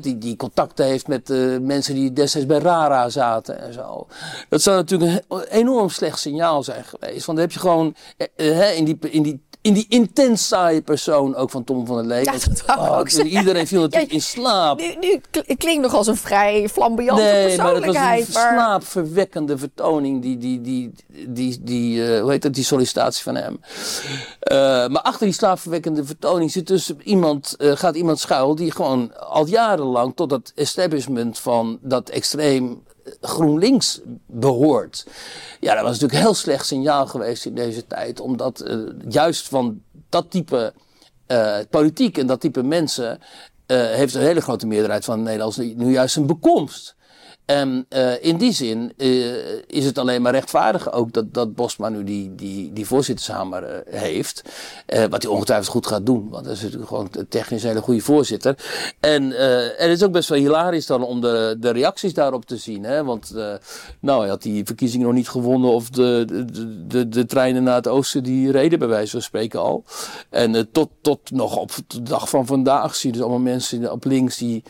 [0.00, 4.06] die, die contacten heeft met uh, mensen die destijds bij Rara zaten en zo.
[4.48, 7.26] Dat zou natuurlijk een enorm slecht signaal zijn geweest.
[7.26, 7.94] Want dan heb je gewoon
[8.46, 12.24] in die, in die in die intens saaie persoon ook van Tom van der Lee.
[12.24, 14.78] Ja, dat oh, ook Iedereen viel natuurlijk ja, in slaap.
[14.78, 15.20] Nu, nu
[15.54, 17.96] klinkt nog als een vrij flamboyante nee, persoonlijkheid.
[17.96, 18.52] Maar het was een maar...
[18.54, 20.92] slaapverwekkende vertoning, die, die, die,
[21.28, 23.60] die, die uh, hoe heet dat, die sollicitatie van hem.
[23.62, 24.56] Uh,
[24.88, 29.46] maar achter die slaapverwekkende vertoning zit dus iemand, uh, gaat iemand schuil die gewoon al
[29.46, 32.82] jarenlang tot dat establishment van dat extreem
[33.20, 35.06] GroenLinks behoort.
[35.60, 38.20] Ja, dat was natuurlijk heel slecht signaal geweest in deze tijd.
[38.20, 40.72] Omdat uh, juist van dat type
[41.28, 43.18] uh, politiek en dat type mensen.
[43.66, 46.96] Uh, heeft een hele grote meerderheid van de Nederlanders nu juist een bekomst.
[47.48, 49.34] En uh, in die zin uh,
[49.66, 54.00] is het alleen maar rechtvaardig ook dat, dat Bosma nu die, die, die voorzittershamer uh,
[54.00, 54.42] heeft.
[55.10, 58.00] wat hij ongetwijfeld goed gaat doen, want dat is natuurlijk gewoon technisch een hele goede
[58.00, 58.54] voorzitter.
[59.00, 59.38] En,
[59.78, 62.84] en het is ook best wel hilarisch dan om de, de reacties daarop te zien.
[62.84, 63.04] Hè?
[63.04, 63.32] Want
[64.00, 67.74] nou, hij had die verkiezingen nog niet gewonnen of de, de, de, de treinen naar
[67.74, 69.84] het oosten die reden bij wijze van spreken al.
[70.30, 74.04] En tot, tot nog op de dag van vandaag zie je dus allemaal mensen op
[74.04, 74.62] links die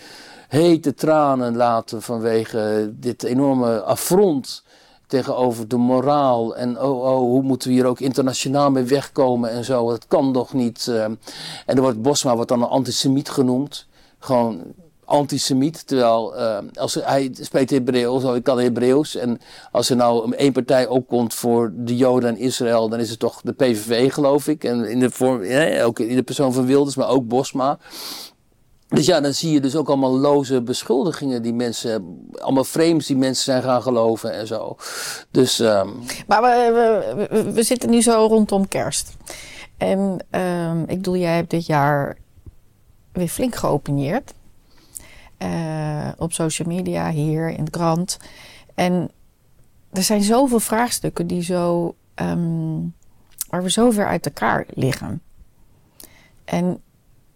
[0.48, 4.62] hete tranen laten vanwege dit enorme affront
[5.08, 6.56] tegenover de moraal.
[6.56, 9.88] En oh, oh, hoe moeten we hier ook internationaal mee wegkomen en zo.
[9.88, 10.86] Dat kan toch niet.
[10.90, 11.04] Uh.
[11.04, 11.18] En
[11.66, 13.86] er wordt Bosma wordt dan een antisemiet genoemd.
[14.18, 14.62] Gewoon
[15.04, 15.86] antisemiet.
[15.86, 19.14] Terwijl uh, als hij spreekt Hebreeuws, ik kan Hebreeuws.
[19.14, 19.40] En
[19.72, 23.40] als er nou één partij opkomt voor de Joden en Israël, dan is het toch
[23.40, 24.64] de PVV, geloof ik.
[24.64, 25.42] En in de vorm,
[25.82, 27.78] ook in de persoon van Wilders, maar ook Bosma.
[28.88, 33.16] Dus ja, dan zie je dus ook allemaal loze beschuldigingen die mensen, allemaal frames die
[33.16, 34.76] mensen zijn gaan geloven en zo.
[35.30, 36.02] Dus, um...
[36.26, 39.16] Maar we, we, zitten nu zo rondom kerst.
[39.76, 42.16] En um, ik bedoel, jij hebt dit jaar
[43.12, 44.34] weer flink geopineerd.
[45.38, 48.16] Uh, op social media, hier in de krant.
[48.74, 49.10] En
[49.92, 52.94] er zijn zoveel vraagstukken die zo, um,
[53.48, 55.22] waar we zo ver uit elkaar liggen.
[56.44, 56.82] En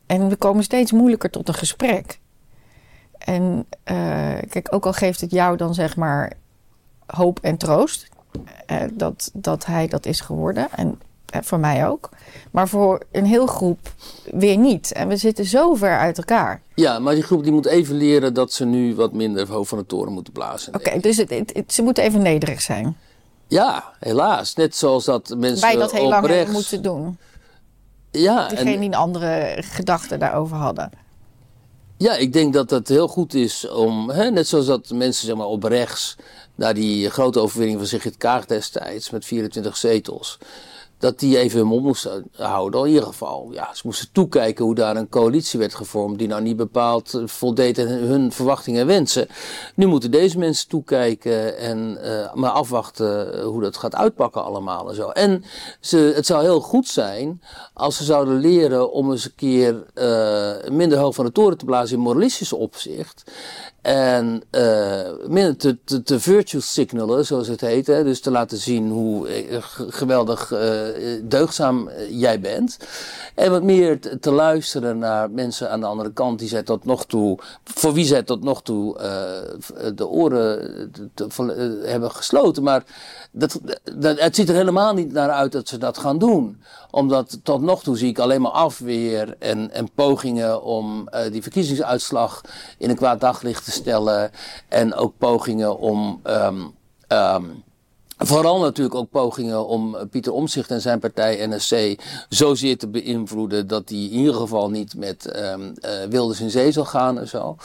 [0.06, 2.20] en we komen steeds moeilijker tot een gesprek.
[3.18, 6.32] En uh, kijk, ook al geeft het jou dan zeg maar
[7.06, 8.08] hoop en troost
[8.70, 10.68] uh, dat, dat hij dat is geworden.
[10.76, 11.00] En
[11.32, 12.08] Hè, voor mij ook.
[12.50, 13.78] Maar voor een heel groep
[14.24, 14.92] weer niet.
[14.92, 16.60] En we zitten zo ver uit elkaar.
[16.74, 19.78] Ja, maar die groep die moet even leren dat ze nu wat minder hoog van
[19.78, 20.74] de toren moeten blazen.
[20.74, 22.96] Oké, dus het, het- het- ze moeten even nederig zijn.
[23.46, 24.54] Ja, helaas.
[24.54, 27.18] Net zoals dat mensen Wij dat heel lang moeten doen.
[28.12, 30.90] Ja, Diegene en, die een andere gedachten daarover hadden.
[31.96, 34.10] ja, ik denk dat het heel goed is om...
[34.10, 36.16] Hè, net zoals dat mensen zeg maar, op rechts...
[36.54, 39.10] naar die grote overwinning van Sigrid Kaag destijds...
[39.10, 40.38] met 24 zetels...
[41.02, 42.80] dat die even hun mond moesten houden.
[42.80, 46.18] In ieder geval, ja, ze moesten toekijken hoe daar een coalitie werd gevormd...
[46.18, 49.28] die nou niet bepaald eh, voldeed aan hun verwachtingen en wensen.
[49.74, 54.94] Nu moeten deze mensen toekijken en eh, maar afwachten hoe dat gaat uitpakken allemaal en
[54.94, 55.08] zo.
[55.08, 55.44] En
[55.80, 57.42] ze, het zou heel goed zijn
[57.74, 61.64] als ze zouden leren om eens een keer eh, minder hoog van de toren te
[61.64, 63.30] blazen in moralistisch opzicht.
[63.82, 64.42] En
[65.26, 67.86] minder te, te, virtue signalen, zoals het heet.
[67.86, 68.04] Hè?
[68.04, 69.26] Dus te laten zien hoe
[69.88, 70.52] geweldig
[70.94, 72.78] eh, deugdzaam eh, jij bent.
[73.34, 76.84] En wat meer te, te luisteren naar mensen aan de andere kant die zij tot
[76.84, 80.90] nog toe, voor wie zij tot nog toe eh, de oren
[81.84, 82.62] hebben gesloten.
[82.62, 82.84] Maar
[83.30, 83.60] dat,
[83.96, 86.62] dat, het ziet er helemaal niet naar uit dat ze dat gaan doen.
[86.90, 92.40] Omdat tot nog toe zie ik alleen maar afweer en, en pogingen om die verkiezingsuitslag
[92.78, 94.30] in een kwaad daglicht te stellen.
[94.68, 96.20] En ook pogingen om.
[96.22, 96.60] ehm,
[97.08, 97.44] ehm,
[98.24, 103.66] Vooral natuurlijk ook pogingen om eh, Pieter Omtzigt en zijn partij NSC zozeer te beïnvloeden
[103.66, 107.28] dat hij in ieder geval niet met ehm eh, Wilders in zee zal gaan en
[107.28, 107.56] zo.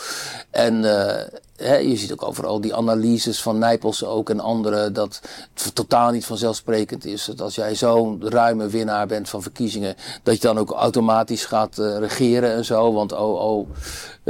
[0.49, 1.23] En eh,
[1.55, 5.21] hè, je ziet ook overal die analyses van Nijpels ook en anderen dat
[5.53, 10.35] het totaal niet vanzelfsprekend is dat als jij zo'n ruime winnaar bent van verkiezingen, dat
[10.35, 12.93] je dan ook automatisch gaat regeren en zo.
[12.93, 13.69] Want oh, oh,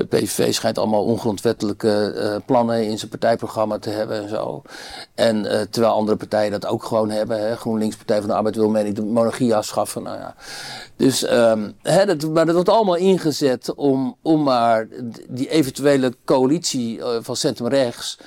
[0.05, 4.61] PVV schijnt allemaal ongrondwettelijke eh, plannen in zijn partijprogramma te hebben en zo.
[5.15, 7.39] En eh, terwijl andere partijen dat ook gewoon hebben.
[7.47, 7.55] Hè.
[7.55, 10.03] GroenLinks, Partij van de Arbeid wil meen de monarchie afschaffen.
[10.03, 10.35] Nou ja.
[10.95, 14.87] Dus, ehm, hè, dat, maar dat wordt allemaal ingezet om, om maar
[15.27, 18.17] die eventuele coalitie eh, van centrum-rechts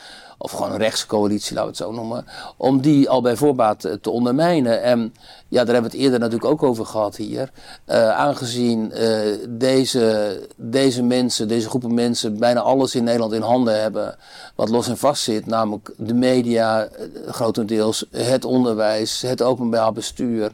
[0.43, 2.25] of gewoon een rechtse coalitie, laten we het zo noemen,
[2.57, 4.83] om die al bij voorbaat eh, te ondermijnen.
[4.83, 5.15] En
[5.49, 7.51] ja, daar hebben we het eerder natuurlijk ook over gehad hier.
[7.85, 13.81] Eh, aangezien eh, deze, deze mensen, deze groepen mensen, bijna alles in Nederland in handen
[13.81, 14.17] hebben
[14.55, 16.89] wat los en vast zit, namelijk de media,
[17.27, 20.53] grotendeels, het onderwijs, het openbaar bestuur.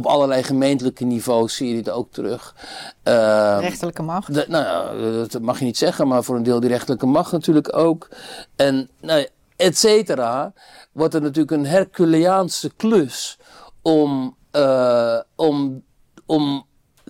[0.00, 2.54] Op allerlei gemeentelijke niveaus zie je dit ook terug.
[3.02, 4.34] Eh, Rechterlijke macht.
[4.34, 4.96] de- nou
[5.28, 8.08] dat mag je niet zeggen, maar voor een deel die rechterlijke macht natuurlijk ook.
[8.56, 10.52] En nou, et cetera,
[10.92, 13.38] wordt er natuurlijk een Herculeaanse klus
[13.82, 15.82] om, eh, om,
[16.26, 16.66] om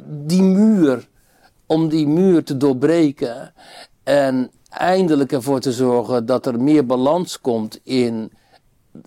[0.07, 1.09] die muur,
[1.67, 3.53] om die muur te doorbreken.
[4.03, 8.33] En eindelijk ervoor te zorgen dat er meer balans komt in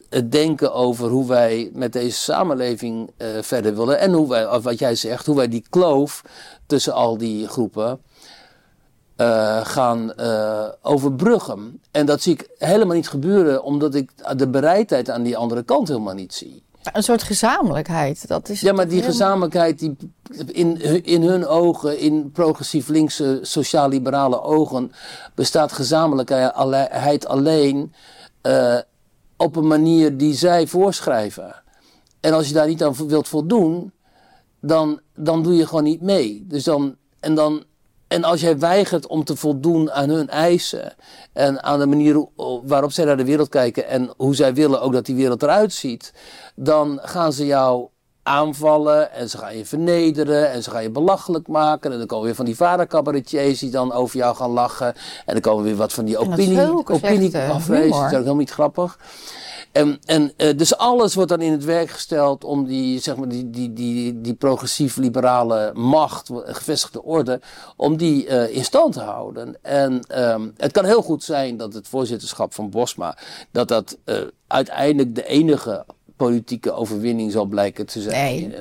[0.09, 3.99] het denken over hoe wij met deze samenleving eh, verder willen.
[3.99, 6.21] En hoe wij, of wat jij zegt, hoe wij die kloof
[6.65, 7.99] tussen al die groepen
[9.15, 11.81] eh, gaan eh, overbruggen.
[11.91, 15.87] En dat zie ik helemaal niet gebeuren, omdat ik de bereidheid aan die andere kant
[15.87, 16.63] helemaal niet zie.
[16.93, 18.27] Een soort gezamenlijkheid.
[18.27, 19.95] Dat is Ja, maar die helemaal- gezamenlijkheid, die
[20.45, 24.91] in, in hun ogen, in progressief linkse sociaal-liberale ogen,
[25.35, 27.93] bestaat gezamenlijkheid alleen
[29.43, 31.55] op een manier die zij voorschrijven.
[32.19, 33.91] En als je daar niet aan wilt voldoen,
[34.59, 36.45] dan, dan doe je gewoon niet mee.
[36.47, 37.63] Dus dan, en, dan,
[38.07, 40.95] en als jij weigert om te voldoen aan hun eisen
[41.33, 42.27] en aan de manier
[42.63, 45.73] waarop zij naar de wereld kijken en hoe zij willen ook dat die wereld eruit
[45.73, 46.13] ziet,
[46.55, 47.87] dan gaan ze jou
[48.23, 51.91] aanvallen en ze gaan je vernederen en ze gaan je belachelijk maken.
[51.91, 54.93] En dan komen weer van die vadercabaretiers die dan over jou gaan lachen.
[55.25, 56.59] En dan komen weer wat van die opinie,
[57.37, 57.89] afwezen.
[57.89, 58.97] Dat is ook helemaal niet grappig.
[59.73, 63.27] En, en eh, dus alles wordt dan in het werk gesteld om die, zeg maar,
[63.27, 67.41] die, die, die, die progressief-liberale macht, gevestigde orde,
[67.75, 69.57] om die eh, in stand te houden.
[69.61, 73.17] En ehm, het kan heel goed zijn dat het voorzitterschap van Bosma,
[73.51, 75.85] dat dat eh, uiteindelijk de enige
[76.27, 78.49] politieke overwinning zal blijken te zijn.
[78.49, 78.55] Nee.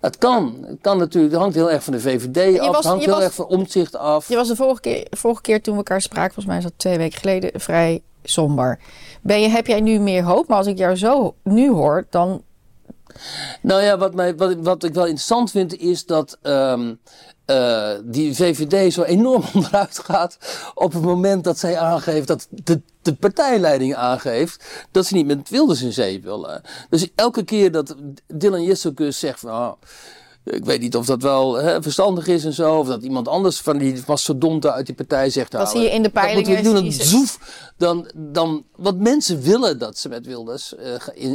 [0.00, 0.56] Dat kan.
[0.66, 1.32] Het kan natuurlijk.
[1.32, 2.66] Het hangt heel erg van de VVD af.
[2.66, 4.28] was- het hangt heel was- erg van omzicht af.
[4.28, 6.72] Je was de vorige keer, vorige keer toen we elkaar spraken, volgens mij is dat
[6.76, 8.78] twee weken geleden, vrij somber.
[9.22, 10.48] Ben je, heb jij nu meer hoop?
[10.48, 12.42] Maar als ik jou zo nu hoor, dan
[13.62, 16.94] Nou ja, wat, mij, wat, wat ik wel interessant vind is dat ehm,
[17.46, 20.38] eh, die VVD zo enorm onderuit gaat
[20.74, 25.48] op het moment dat zij aangeeft, dat de, de partijleiding aangeeft, dat ze niet met
[25.48, 26.62] Wilders in zee willen.
[26.90, 27.94] Dus elke keer dat
[28.26, 29.72] Dylan Jesselkus zegt van, oh,
[30.44, 32.78] Ik weet niet of dat wel hè, verstandig is en zo.
[32.78, 35.50] Of dat iemand anders van die mastodonten uit die partij zegt...
[35.50, 36.84] Dat nou, zie je in de dat moeten we peilingen, doen.
[36.84, 37.38] Dat zoef,
[37.76, 40.92] dan, dan, want mensen willen dat ze met Wilders eh,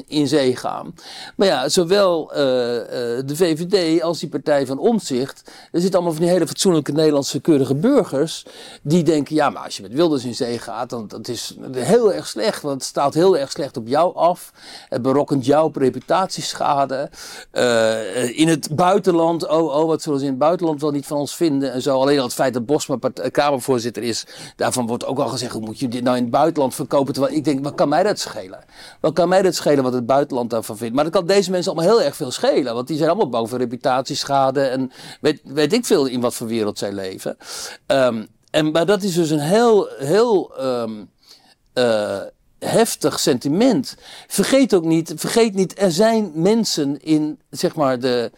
[0.07, 0.95] in, zee gaan.
[1.35, 5.51] Maar ja, zowel eh, eh, de VVD als die partij van Omtzigt...
[5.71, 8.45] er zitten allemaal van die hele fatsoenlijke Nederlandse keurige burgers...
[8.81, 10.89] die denken, ja, maar als je met Wilders in zee gaat...
[10.89, 14.51] dan dat is heel erg slecht, want het staat heel erg slecht op jou af.
[14.89, 17.09] Het berokkent jouw reputatieschade.
[17.51, 21.17] Eh, in het buitenland, oh, oh, wat zullen ze in het buitenland wel niet van
[21.17, 21.99] ons vinden en zo.
[21.99, 22.97] Alleen al het feit dat Bosma
[23.31, 24.25] Kamervoorzitter is,
[24.55, 27.13] daarvan wordt ook al gezegd, hoe moet je dit nou in buitenland verkopen?
[27.13, 28.63] Terwijl ik denk, wat kan mij dat schelen?
[28.99, 30.95] Wat kan mij dat schelen wat het buitenland daarvan vindt?
[30.95, 33.57] Maar dat kan deze mensen allemaal heel erg veel schelen, want die zijn allemaal voor
[33.57, 34.91] reputatieschade en
[35.21, 37.37] weet, weet ik veel in wat voor wereld zij leven.
[37.85, 41.03] Ehm, en, maar dat is dus een heel, heel ehm,
[41.73, 42.19] eh,
[42.59, 43.95] heftig sentiment.
[44.27, 48.31] Vergeet ook niet, vergeet niet, er zijn mensen in, zeg maar, de,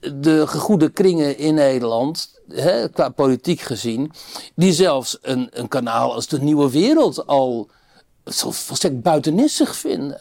[0.00, 4.12] de gegoede kringen in Nederland, hè, qua politiek gezien,
[4.54, 7.68] die zelfs een, een kanaal als de Nieuwe Wereld al
[8.24, 10.20] volstrekt buitennissig vinden.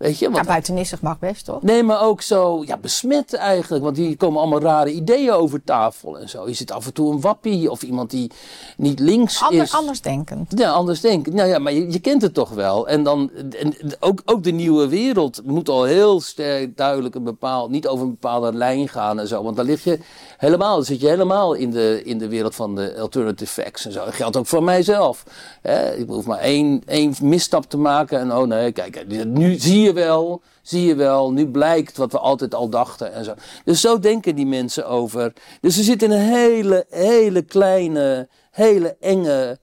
[0.00, 1.62] Weet je, Ja, want buitennissig mag best, toch?
[1.62, 3.84] Nee, maar ook zo ja, besmet eigenlijk.
[3.84, 6.48] Want hier komen allemaal rare ideeën over tafel en zo.
[6.48, 8.30] Je zit af en toe een wappie of iemand die
[8.76, 9.74] niet links Ander, is.
[9.74, 10.52] anders denkend.
[10.56, 11.34] Ja, anders denken.
[11.34, 12.88] Nou ja, maar je, je kent het toch wel.
[12.88, 17.70] En dan, en ook, ook de nieuwe wereld moet al heel sterk duidelijk een bepaald,
[17.70, 19.42] niet over een bepaalde lijn gaan en zo.
[19.42, 19.98] Want dan lig je
[20.36, 23.92] helemaal, dan zit je helemaal in de, in de wereld van de alternative facts en
[23.92, 24.04] zo.
[24.04, 25.24] Dat geldt ook voor mijzelf.
[25.62, 25.96] Hè?
[25.96, 29.89] Ik hoef maar één, één misstap te maken en oh nee, kijk, nu zie je
[29.92, 33.34] wel, zie je wel, nu blijkt wat we altijd al dachten en zo.
[33.64, 35.32] Dus zo denken die mensen over.
[35.60, 39.58] Dus ze zitten in een hele, hele kleine, hele enge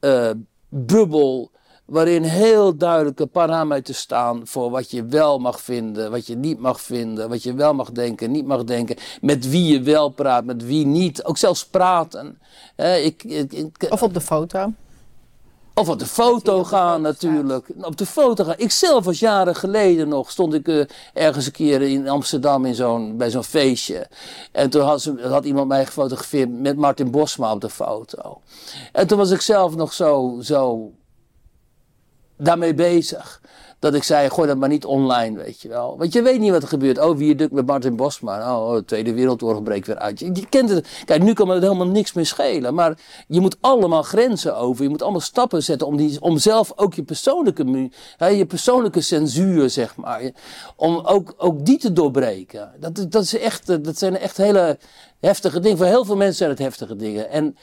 [0.00, 0.30] eh,
[0.68, 1.50] bubbel.
[1.84, 6.80] Waarin heel duidelijke parameters staan voor wat je wel mag vinden, wat je niet mag
[6.80, 8.96] vinden, wat je wel mag denken, niet mag denken.
[9.20, 11.24] Met wie je wel praat, met wie niet.
[11.24, 12.38] Ook zelfs praten.
[13.02, 14.72] Ik- Of op de foto.
[15.78, 17.66] Of op de foto gaan natuurlijk.
[17.80, 18.54] Op de foto gaan.
[18.56, 22.74] Ik zelf was jaren geleden nog, stond ik eh, ergens een keer in Amsterdam in
[22.74, 24.06] zo'n, bij zo'n feestje.
[24.52, 28.40] En toen had, ze, had iemand mij gefotografeerd met Martin Bosma op de foto.
[28.92, 30.92] En toen was ik zelf nog zo, zo
[32.36, 33.40] daarmee bezig.
[33.78, 35.98] Dat ik zei, gooi dat maar niet online, weet je wel.
[35.98, 36.98] Want je weet niet wat er gebeurt.
[36.98, 38.56] Oh, wie dukt met Martin Bosma.
[38.56, 40.20] Oh, de Tweede Wereldoorlog breekt weer uit.
[40.20, 40.88] Je, kent het.
[41.04, 42.74] Kijk, nu kan me het helemaal niks meer schelen.
[42.74, 44.82] Maar je moet allemaal grenzen over.
[44.82, 49.00] Je moet allemaal stappen zetten om, die, om zelf ook je persoonlijke, hè, je persoonlijke
[49.00, 50.30] censuur, zeg maar.
[50.76, 52.72] Om ook, ook die te doorbreken.
[52.80, 54.78] Dat, dat, is echt, dat zijn echt hele
[55.20, 55.76] heftige dingen.
[55.78, 57.30] Voor heel veel mensen zijn het heftige dingen.
[57.30, 57.56] En,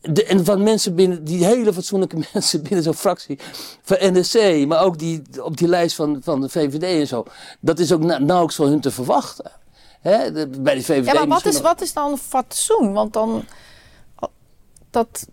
[0.00, 3.38] de, en van mensen binnen, die hele fatsoenlijke mensen binnen zo'n fractie
[3.82, 7.24] van NSC, maar ook die op die lijst van, van de VVD en zo.
[7.60, 9.50] Dat is ook na- nauwelijks van hun te verwachten.
[10.00, 10.32] Hè?
[10.32, 12.92] de- bij de VVD Ja, maar wat is, nog- wat is dan fatsoen?
[12.92, 13.44] Want dan...
[14.90, 15.26] Dat,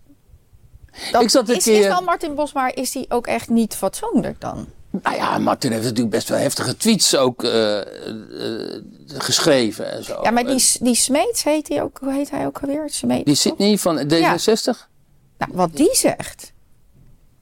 [1.12, 4.40] dat Ik zat is, keer- is dan Martin Bosma, is die ook echt niet fatsoenlijk
[4.40, 4.66] dan?
[5.02, 8.82] Nou ja, Martin heeft natuurlijk best wel heftige tweets ook eh, eh,
[9.14, 10.18] geschreven en zo.
[10.22, 12.90] Ja, maar die, die Smeets heet, hij ook, hoe heet hij ook alweer?
[12.90, 13.34] Smeets, Die?
[13.34, 14.88] Sydney van D66?
[15.38, 16.52] Nou, wat die zegt.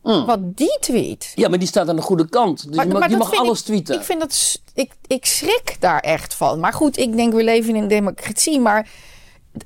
[0.03, 0.27] Mm.
[0.27, 1.33] Wat die tweet.
[1.35, 2.73] Ja, maar die staat aan de goede kant.
[2.73, 3.95] Dus je mag, je mag alles ik, tweeten.
[3.95, 6.61] Ik, vind dat, ik, ik schrik daar echt van.
[6.61, 8.61] Maar goed, ik denk we leven in een democratie.
[8.61, 8.91] Maar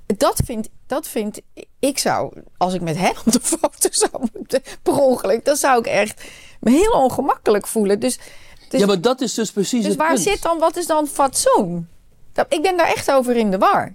[0.07, 1.41] dat vind, dat vind
[1.79, 5.79] ik zou, als ik met hem op de foto zou moeten, per ongeluk, dan zou
[5.79, 6.23] ik echt
[6.61, 8.01] me heel ongemakkelijk voelen.
[8.01, 8.19] Dus,
[8.69, 10.21] dus, ja, maar dat is dus precies dus het waar punt.
[10.21, 11.89] zit dan, wat is dan fatsoen?
[12.33, 13.95] Dat, ik ben daar echt over in de war.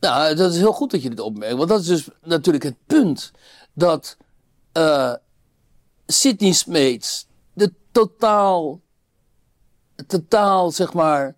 [0.00, 1.56] Nou, dat is heel goed dat je dit opmerkt.
[1.56, 3.30] Want dat is dus natuurlijk het punt.
[3.72, 4.16] Dat
[4.72, 5.12] eh
[6.06, 8.80] Sidney Smeets de totaal,
[10.06, 11.34] totaal zeg maar,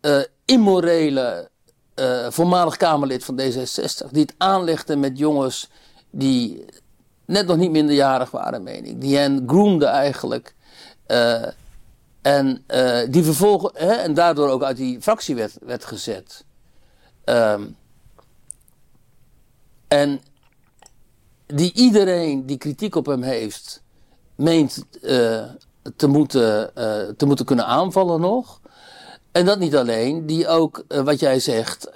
[0.00, 1.50] eh, immorele
[1.94, 4.10] eh, voormalig Kamerlid van D66.
[4.10, 5.68] Die het aanlegde met jongens
[6.10, 6.64] die
[7.24, 9.00] net nog niet minderjarig waren, meen ik.
[9.00, 10.54] Die hen groomde eigenlijk.
[11.06, 11.46] Eh,
[12.22, 16.44] en eh, die vervolgen, hè, en daardoor ook uit die fractie werd, werd gezet.
[17.24, 17.62] Ehm,
[19.88, 20.20] en
[21.46, 23.82] die iedereen die kritiek op hem heeft,
[24.34, 25.44] meent eh,
[25.96, 26.70] te, moeten,
[27.16, 28.60] te moeten kunnen aanvallen nog.
[29.32, 31.90] En dat niet alleen, die ook, wat jij zegt,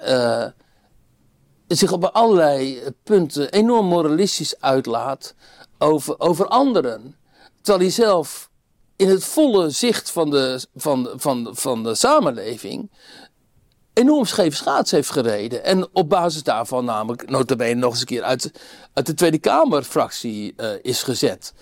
[1.77, 5.35] zich op allerlei punten enorm moralistisch uitlaat
[5.77, 7.15] over, over anderen.
[7.61, 8.49] Terwijl hij zelf
[8.95, 12.89] in het volle zicht van de, van, van, van de samenleving
[13.99, 15.63] enorm scheef schaats heeft gereden.
[15.63, 18.51] En op basis daarvan namelijk notabene nog eens een keer uit,
[18.93, 21.53] uit de Tweede Kamerfractie uh, is gezet.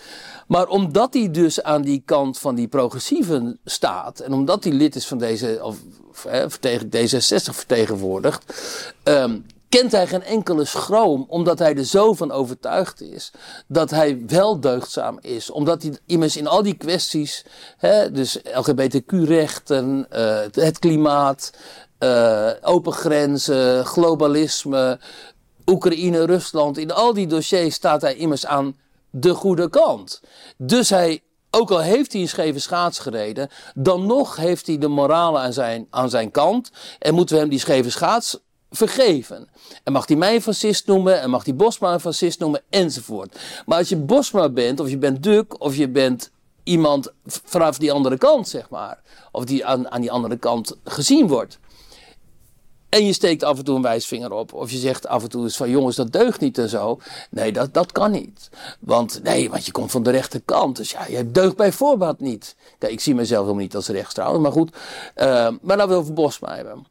[0.48, 4.20] Maar omdat hij dus aan die kant van die progressieven staat.
[4.20, 5.78] En omdat hij lid is van deze, of,
[6.10, 8.44] of D66 vertegenwoordigt.
[9.04, 13.32] Um, kent hij geen enkele schroom, omdat hij er zo van overtuigd is
[13.68, 15.52] dat hij wel deugdzaam is.
[15.52, 17.46] Omdat hij immers in al die kwesties,
[17.78, 21.52] hè, dus LGBTQ-rechten, uh, het klimaat,
[22.00, 25.00] uh, open grenzen, globalisme,
[25.66, 28.76] Oekraïne, Rusland, in al die dossiers staat hij immers aan
[29.10, 30.22] de goede kant.
[30.58, 34.88] Dus hij ook al heeft hij een scheve schaats gereden, dan nog heeft hij de
[34.88, 36.72] morale aan zijn, aan zijn kant.
[37.00, 38.40] En moeten we hem die scheve schaats
[38.70, 39.50] vergeven.
[39.84, 43.40] En mag hij mij een fascist noemen, en mag hij Bosma een fascist noemen, enzovoort.
[43.66, 46.32] Maar als je Bosma bent, of je bent Duk, of je bent
[46.64, 49.02] iemand vanaf die andere kant, zeg maar.
[49.32, 51.60] Of die aan, aan die andere kant gezien wordt.
[52.90, 54.54] En je steekt af en toe een wijsvinger op.
[54.54, 57.00] Of je zegt af en toe eens van jongens, dat deugt niet en zo.
[57.30, 58.50] Nee, dat, dat kan niet.
[58.80, 60.78] Want nee, want je komt van de rechterkant.
[60.78, 62.56] Dus ja, je deugt bij voorbaat niet.
[62.78, 64.76] Kijk, ik zie mezelf helemaal niet als rechts trouwens, maar goed.
[65.16, 65.26] Uh,
[65.62, 66.86] maar laten we over Bosma hebben.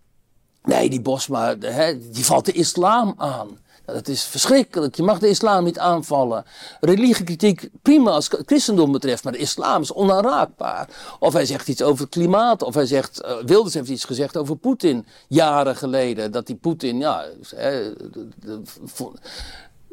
[0.66, 3.58] Nee, die Bosma, hè, die valt de islam aan.
[3.84, 4.94] Dat is verschrikkelijk.
[4.94, 6.44] Je mag de islam niet aanvallen.
[6.80, 10.88] Religiekritiek, prima als het christendom betreft, maar de islam is onaanraakbaar.
[11.18, 14.36] Of hij zegt iets over het klimaat, of hij zegt, uh, Wilders heeft iets gezegd
[14.36, 16.32] over Poetin, jaren geleden.
[16.32, 17.24] Dat die Poetin, ja,
[17.56, 17.90] hè,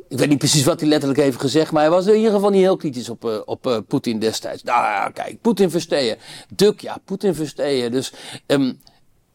[0.08, 2.50] ik weet niet precies wat hij letterlijk heeft gezegd, maar hij was in ieder geval
[2.50, 4.64] niet heel kritisch op, uh, op uh, Poetin destijds.
[4.64, 6.18] Nou ja, kijk, Poetin versteeën.
[6.56, 7.92] Duk, ja, Poetin versteeën.
[7.92, 8.14] Dus
[8.48, 8.80] um,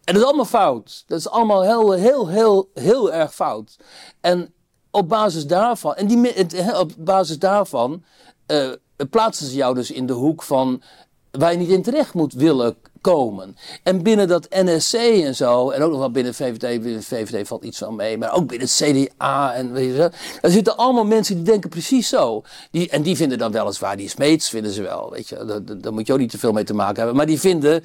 [0.09, 1.05] en dat is allemaal fout.
[1.07, 3.77] Dat is allemaal heel, heel, heel, heel erg fout.
[4.21, 4.53] En
[4.91, 8.05] op basis daarvan, en die, op basis daarvan
[8.47, 8.73] uh,
[9.11, 10.83] plaatsen ze jou dus in de hoek van
[11.31, 13.57] waar je niet in terecht moet willen komen.
[13.83, 17.79] En binnen dat NSC en zo, en ook nog wel binnen VVD, VVD valt iets
[17.79, 21.45] van mee, maar ook binnen het CDA en weet je, daar zitten allemaal mensen die
[21.45, 22.43] denken precies zo.
[22.71, 25.93] Die, en die vinden dan weliswaar, die smeets vinden ze wel, weet je, daar, daar
[25.93, 27.85] moet je ook niet te veel mee te maken hebben, maar die vinden,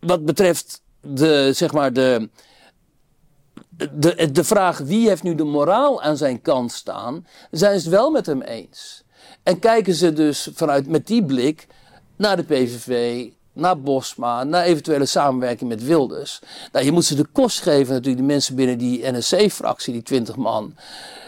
[0.00, 2.28] wat betreft de, zeg maar de,
[3.92, 7.96] de, de vraag wie heeft nu de moraal aan zijn kant staan, zijn ze het
[7.96, 9.04] wel met hem eens.
[9.42, 11.66] En kijken ze dus vanuit met die blik
[12.16, 16.40] naar de PVV, naar Bosma, naar eventuele samenwerking met Wilders.
[16.72, 20.36] Nou, je moet ze de kost geven, natuurlijk, de mensen binnen die NSC-fractie, die 20
[20.36, 20.74] man.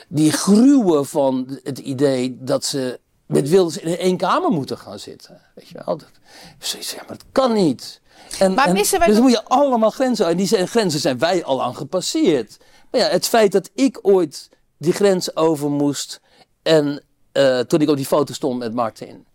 [0.09, 5.41] Die gruwen van het idee dat ze met Wilders in één kamer moeten gaan zitten.
[5.55, 5.97] Weet je wel?
[5.97, 6.11] Dat,
[6.59, 8.01] ja, maar dat kan niet.
[8.39, 10.27] En, maar missen wij dus moet je allemaal grenzen.
[10.27, 12.59] En die zijn, grenzen zijn wij al aan gepasseerd.
[12.91, 16.21] Maar ja, het feit dat ik ooit die grens over moest.
[16.63, 17.03] En
[17.33, 19.27] uh, toen ik op die foto stond met Martin.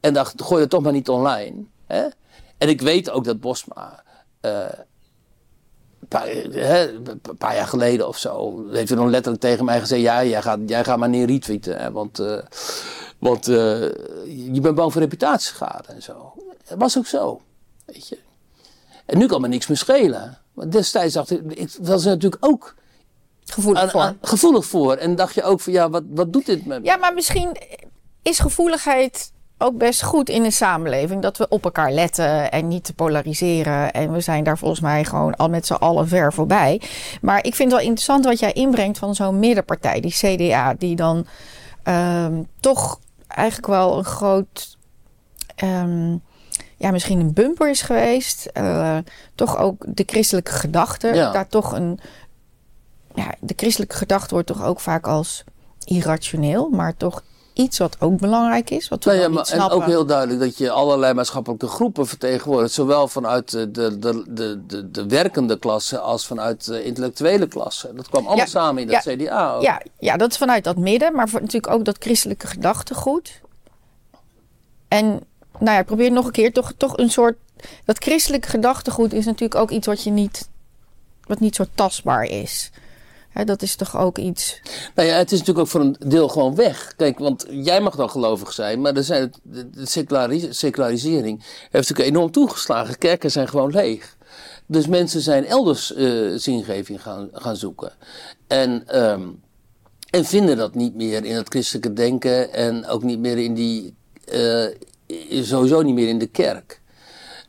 [0.00, 1.64] En dacht, gooi het toch maar niet online.
[1.86, 2.06] Hè?
[2.58, 4.02] En ik weet ook dat Bosma.
[4.40, 4.64] Uh,
[6.00, 8.64] een paar, een paar, jaar geleden of zo.
[8.70, 11.78] Heeft hij nog letterlijk tegen mij gezegd: Ja, jij gaat, jij gaat maar niet retweeten.
[11.78, 12.38] Hè, want uh,
[13.18, 16.32] want je bent bang voor reputatieschade en zo.
[16.68, 17.40] Dat was ook zo.
[17.84, 18.18] Weet je.
[19.06, 20.38] En nu kan me niks meer schelen.
[20.52, 22.74] Maar destijds dacht ik, ik was er natuurlijk ook
[23.44, 24.14] gevoelig voor.
[24.20, 24.94] gevoelig voor.
[24.94, 26.84] En dacht je ook van ja, wat, wat doet dit met me?
[26.84, 27.56] Ja, maar misschien
[28.22, 31.22] is gevoeligheid ook best goed in een samenleving.
[31.22, 33.92] Dat we op elkaar letten en niet te polariseren.
[33.92, 36.80] En we zijn daar volgens mij gewoon al met z'n allen ver voorbij.
[37.20, 40.96] Maar ik vind het wel interessant wat jij inbrengt van zo'n middenpartij, die CDA, die
[40.96, 41.26] dan
[41.84, 44.76] um, toch eigenlijk wel een groot.
[45.64, 46.22] Um,
[46.76, 48.50] ja, misschien een bumper is geweest.
[48.54, 48.98] Uh,
[49.34, 51.08] toch ook de christelijke gedachte.
[51.08, 51.32] Ja.
[51.32, 52.00] Daar toch een.
[53.14, 55.44] Ja, de christelijke gedachte wordt toch ook vaak als
[55.84, 57.22] irrationeel, maar toch
[57.54, 58.88] iets wat ook belangrijk is.
[58.88, 62.72] Wat we Nou ja, maar, en ook heel duidelijk dat je allerlei maatschappelijke groepen vertegenwoordigt.
[62.72, 67.90] Zowel vanuit de, de, de, de, de, de werkende klasse als vanuit de intellectuele klasse.
[67.94, 69.54] Dat kwam allemaal Ja, samen in dat ja, CDA.
[69.54, 69.62] ook.
[69.62, 73.40] Ja, ja, dat is vanuit dat midden, maar voor, natuurlijk ook dat christelijke gedachtegoed.
[74.88, 75.20] En
[75.60, 76.52] nou ja, probeer nog een keer.
[76.52, 77.36] Toch, toch een soort.
[77.84, 80.48] Dat christelijke gedachtegoed is natuurlijk ook iets wat je niet.
[81.26, 82.70] wat niet zo tastbaar is.
[83.28, 84.60] Hè, dat is toch ook iets.
[84.94, 86.92] Nou ja, het is natuurlijk ook voor een deel gewoon weg.
[86.96, 91.38] Kijk, want jij mag dan gelovig zijn, maar er zijn, de, de seculari- secularisering
[91.70, 92.98] heeft natuurlijk enorm toegeslagen.
[92.98, 94.16] Kerken zijn gewoon leeg.
[94.66, 97.92] Dus mensen zijn elders eh zingeving gaan, gaan zoeken.
[98.46, 99.28] En, ehm,
[100.10, 103.94] en vinden dat niet meer in het christelijke denken en ook niet meer in die.
[104.24, 104.64] eh,
[105.30, 106.80] sowieso niet meer in de kerk.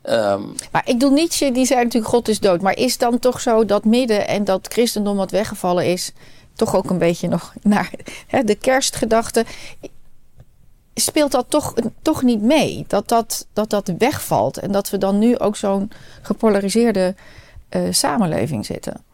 [0.02, 0.42] Ehm,
[0.72, 2.60] Maar ik doe Nietzsche, die zei natuurlijk: God is dood.
[2.60, 6.12] Maar is dan toch zo dat midden en dat christendom wat weggevallen is.
[6.54, 7.90] toch ook een beetje nog naar
[8.26, 9.44] hè, de kerstgedachte.
[10.94, 12.84] Speelt dat toch, toch niet mee?
[12.88, 14.58] Dat dat, dat dat wegvalt.
[14.58, 15.90] En dat we dan nu ook zo'n
[16.22, 17.14] gepolariseerde
[17.68, 19.04] eh, samenleving zitten.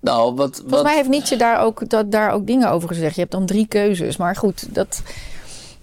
[0.00, 3.14] Nou, wat, Volgens wat, mij heeft Nietzsche daar ook, dat, daar ook dingen over gezegd.
[3.14, 4.16] Je hebt dan drie keuzes.
[4.16, 5.02] Maar goed, dat,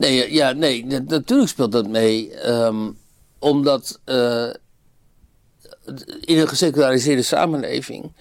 [0.09, 2.33] Nee, ja, nee, na- natuurlijk speelt dat mee.
[2.33, 2.91] ehm,
[3.39, 4.49] omdat eh,
[6.21, 8.11] in een geseculariseerde samenleving,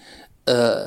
[0.43, 0.81] eh,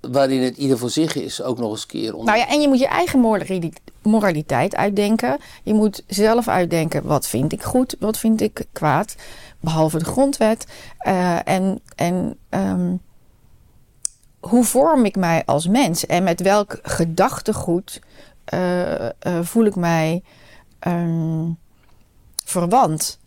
[0.00, 2.14] waarin het ieder voor zich is, ook nog eens een keer.
[2.14, 2.34] Onder...
[2.34, 3.72] Nou ja, en je moet je eigen morali-
[4.02, 5.38] moraliteit uitdenken.
[5.62, 9.14] Je moet zelf uitdenken, wat vind ik goed, wat vind ik kwaad.
[9.60, 10.66] Behalve de grondwet.
[10.98, 12.96] Eh, en en ehm,
[14.40, 16.06] hoe vorm ik mij als mens?
[16.06, 18.00] En met welk gedachtegoed
[18.44, 20.22] eh, eh, voel ik mij
[20.82, 21.50] ehm,
[22.44, 23.18] verwant?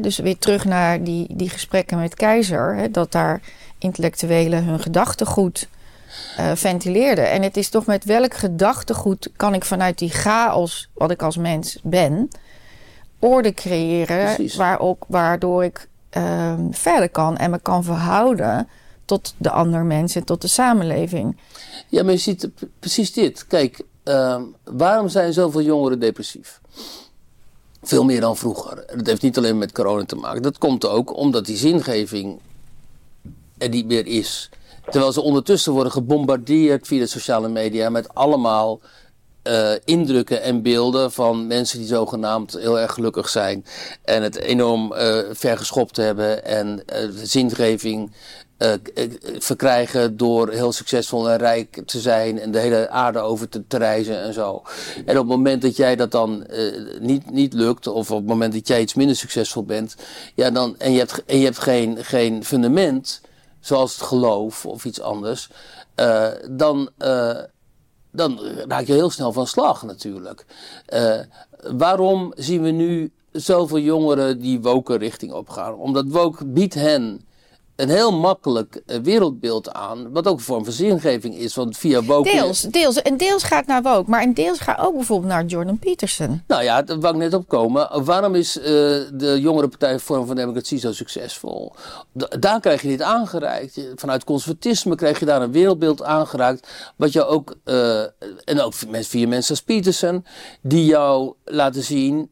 [0.00, 2.92] Dus weer terug naar die, die gesprekken met Keizer.
[2.92, 3.40] Dat daar
[3.78, 5.68] intellectuelen hun gedachtegoed
[6.36, 7.30] eh, ventileerden.
[7.30, 11.36] En het is toch met welk gedachtegoed kan ik vanuit die chaos, wat ik als
[11.36, 12.28] mens ben,
[13.18, 14.56] orde creëren Precies.
[14.56, 18.68] waar ook, waardoor ik ehm, verder kan en me kan verhouden
[19.04, 21.36] tot de ander mens en tot de samenleving.
[21.88, 22.48] Ja, maar je ziet
[22.78, 23.46] precies dit.
[23.46, 26.60] Kijk, ehm, waarom zijn zoveel jongeren depressief?
[27.84, 28.84] Veel meer dan vroeger.
[28.96, 30.42] Dat heeft niet alleen met corona te maken.
[30.42, 32.38] Dat komt ook omdat die zingeving
[33.58, 34.50] er niet meer is.
[34.90, 38.80] Terwijl ze ondertussen worden gebombardeerd via de sociale media met allemaal
[39.42, 43.64] eh, indrukken en beelden van mensen die zogenaamd heel erg gelukkig zijn.
[44.04, 48.12] En het enorm eh vergeschopt hebben en de zingeving
[49.38, 54.22] verkrijgen door heel succesvol en rijk te zijn en de hele aarde over te, reizen
[54.22, 54.62] en zo.
[55.06, 58.26] En op het moment dat jij dat dan eh, niet, niet lukt, of op het
[58.26, 59.96] moment dat jij iets minder succesvol bent,
[60.34, 63.20] ja, dan, en je hebt, en je hebt geen, geen fundament,
[63.60, 65.48] zoals het geloof of iets anders,
[65.94, 66.90] eh, dan.
[66.98, 67.38] eh,
[68.14, 70.44] dan raak je heel snel van slag natuurlijk.
[70.86, 71.18] Eh,
[71.72, 75.74] waarom zien we nu zoveel jongeren die woke richting opgaan?
[75.74, 77.26] Omdat woke biedt hen
[77.76, 81.54] een heel makkelijk eh, wereldbeeld aan, wat ook een vorm van zingeving is.
[81.54, 82.30] Want via woke...
[82.30, 83.02] Deels, deels.
[83.02, 86.42] En deels gaat naar woke, maar een deels gaat ook bijvoorbeeld naar Jordan Peterson.
[86.46, 88.04] Nou ja, daar wou ik net op komen.
[88.04, 88.64] Waarom is eh,
[89.12, 91.72] de jongere partij Vorm van Democratie zo succesvol?
[92.12, 93.80] Da- daar krijg je dit aangereikt.
[93.94, 96.68] Vanuit conservatisme krijg je daar een wereldbeeld aangereikt.
[96.96, 98.00] Wat je ook, eh,
[98.44, 100.24] en ook via mensen- als Peterson,
[100.62, 102.30] die jou laten zien.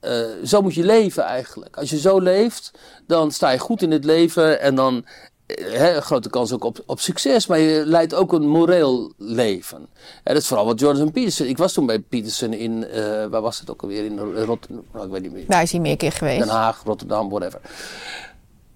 [0.00, 1.76] Eh, zo moet je leven eigenlijk.
[1.76, 2.70] Als je zo leeft,
[3.06, 5.04] dan sta je goed in het leven en dan
[5.46, 9.12] eh, hè, een grote kans ook op, op succes, maar je leidt ook een moreel
[9.16, 9.86] leven.
[10.24, 11.46] Dat is vooral wat Jordan Peterson.
[11.46, 14.04] Ik was toen bij Peterson in, eh, waar was het ook alweer?
[14.04, 15.44] In Rotterdam, nou, ik weet niet meer.
[15.46, 16.38] Daar is hij meer keer geweest.
[16.38, 17.60] Den Haag, Rotterdam, whatever.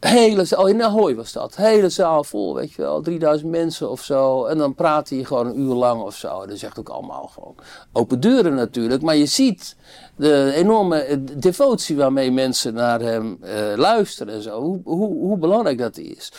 [0.04, 1.56] Hele zaal, oh in Ahoy was dat.
[1.56, 3.00] Hele zaal vol, weet je wel.
[3.00, 4.44] 3000 mensen of zo.
[4.44, 6.46] En dan praat hij gewoon een uur lang of zo.
[6.46, 7.54] Dat zegt ook allemaal gewoon
[7.92, 9.02] open deuren natuurlijk.
[9.02, 9.76] Maar je ziet
[10.16, 14.60] de enorme eh, devotie waarmee mensen naar hem eh, luisteren en zo.
[14.60, 16.32] Hoe, hoe, hoe belangrijk dat is.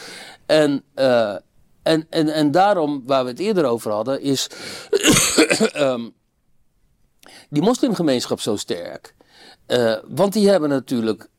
[0.45, 1.35] En, eh,
[1.83, 4.49] en, en, en daarom, waar we het eerder over hadden, is
[5.73, 6.09] ehm,
[7.49, 9.15] die moslimgemeenschap zo sterk.
[10.07, 11.29] Want die hebben natuurlijk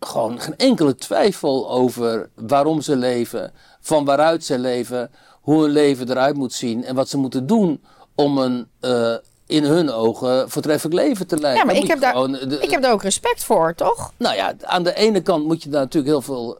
[0.00, 6.10] gewoon geen enkele twijfel over waarom ze leven, van waaruit ze leven, hoe hun leven
[6.10, 7.82] eruit moet zien en wat ze moeten doen
[8.14, 9.14] om een eh,
[9.46, 11.60] in hun ogen voortreffelijk leven te leiden.
[11.66, 12.14] Ja, maar ik heb, daar,
[12.48, 14.12] de- ik heb daar ook respect voor, toch?
[14.16, 16.58] Nou ja, aan de ene kant moet je daar natuurlijk heel veel.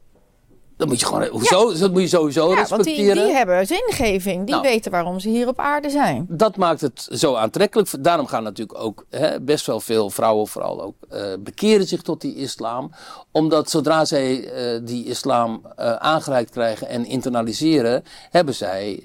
[0.81, 1.27] Dan moet je gewoon.
[1.27, 1.79] Hoezo?
[1.79, 3.25] Dat moet je sowieso Ja, want die, respecteren.
[3.27, 4.45] die hebben zingeving.
[4.47, 4.63] Die Nou.
[4.63, 6.27] weten waarom ze hier op aarde zijn.
[6.29, 7.89] dat maakt het zo aantrekkelijk.
[8.05, 12.21] Daarom gaan natuurlijk ook hè, best wel veel vrouwen, vooral ook, eh, bekeren zich tot
[12.21, 12.91] die islam.
[13.33, 19.05] Omdat zodra zij eh, die islam eh, aangereikt krijgen en internaliseren, hebben zij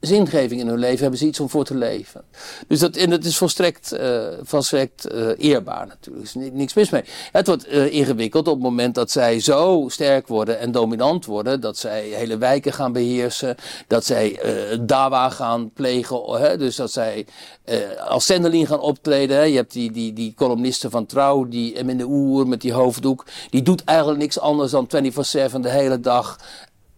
[0.00, 2.22] zingeving in hun leven, hebben ze iets om voor te leven.
[2.68, 6.16] Dus dat, en dat is volstrekt, eh, volstrekt eh, eerbaar natuurlijk.
[6.16, 7.04] Er is ni- niks mis mee.
[7.32, 11.60] Het wordt eh, ingewikkeld op het moment dat zij zo sterk worden en dominant worden,
[11.60, 14.40] dat zij hele wijken gaan beheersen, dat zij
[14.80, 16.56] dawa gaan plegen, hè?
[16.56, 17.26] dus dat zij
[18.08, 19.36] als zendeling gaan optreden.
[19.36, 19.42] Hè?
[19.42, 23.62] Je hebt die, die, die columniste van Trouw, die Emine Oer met die hoofddoek, die
[23.62, 26.38] doet eigenlijk niks anders dan 24-7 de hele dag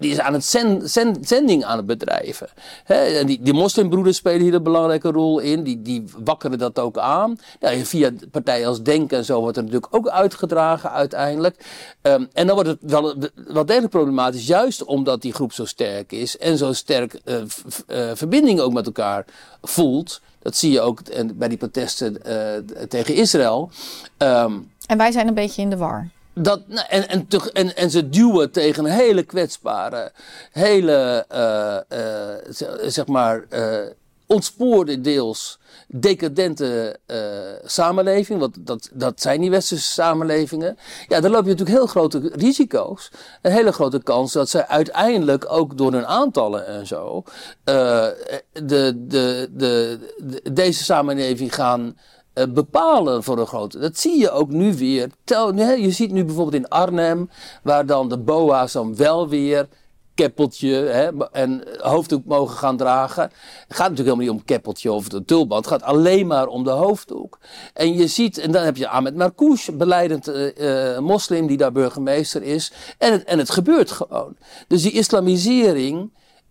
[0.01, 2.49] die is aan het zend, zend- zending aan het bedrijven.
[2.85, 5.63] Hè, en die, die moslimbroeders spelen hier een belangrijke rol in.
[5.63, 7.39] Die, die wakkeren dat ook aan.
[7.61, 11.65] Ja, via partijen als Denk en zo wordt er natuurlijk ook uitgedragen uiteindelijk.
[12.03, 14.47] Ehm, en dan wordt het wel, wel degelijk problematisch.
[14.47, 16.39] Juist omdat die groep zo sterk is.
[16.39, 17.37] En zo sterk eh,
[17.87, 19.25] eh, verbinding ook met elkaar
[19.63, 20.21] voelt.
[20.43, 21.01] Dat zie je ook
[21.35, 23.71] bij die protesten eh, tegen Israël.
[24.17, 24.53] Ehm,
[24.87, 26.09] En wij zijn een beetje in de war.
[26.35, 27.09] Dat, nou, en,
[27.53, 30.13] en, en, ze duwen tegen een hele kwetsbare,
[30.53, 32.37] hele, eh, eh,
[32.87, 33.87] zeg maar, eh,
[34.27, 37.17] ontspoorde deels decadente uh,
[37.65, 40.79] samenleving, want dat, dat zijn die westerse samenlevingen.
[41.09, 43.11] Ja, dan loop je natuurlijk heel grote risico's.
[43.43, 47.25] Een hele grote kans dat ze uiteindelijk ook door hun aantallen en zo uh,
[48.53, 51.93] de, de, de, de, deze samenleving gaan uh,
[52.49, 53.79] bepalen voor een grote.
[53.79, 55.11] Dat zie je ook nu weer.
[55.25, 57.31] Tel, je ziet nu bijvoorbeeld in Arnhem,
[57.63, 59.69] waar dan de BOA's dan wel weer
[60.15, 63.23] keppeltje hè, en hoofddoek mogen gaan dragen.
[63.23, 65.65] Het gaat natuurlijk helemaal niet om keppeltje of de tulband.
[65.65, 67.39] Het gaat alleen maar om de hoofddoek.
[67.75, 72.43] En je ziet, en dan heb je Ahmed Marcouch, beleidend uh, moslim die daar burgemeester
[72.43, 72.73] is.
[72.99, 74.37] En het, en het gebeurt gewoon.
[74.69, 76.11] Dus die islamisering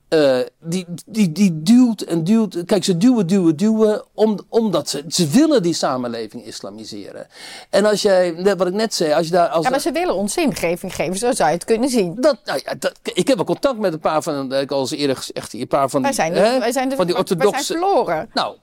[0.09, 2.65] uh, die, die, die duwt en duwt.
[2.65, 4.03] Kijk, ze duwen, duwen, duwen.
[4.13, 7.27] Om, omdat ze, ze willen die samenleving islamiseren.
[7.69, 9.47] En als jij, wat ik net zei, als je daar.
[9.47, 12.15] Als ja, maar ze willen ons zingeving geven, zo zou je het kunnen zien.
[12.15, 14.91] Dat, nou ja, dat, ik heb wel contact met een paar van, ik al eens
[14.91, 17.51] eerder gezegd, een paar van, wij zijn de, hè, wij zijn de, van die orthodoxe.
[17.51, 18.29] Wij zijn verloren.
[18.33, 18.55] Nou,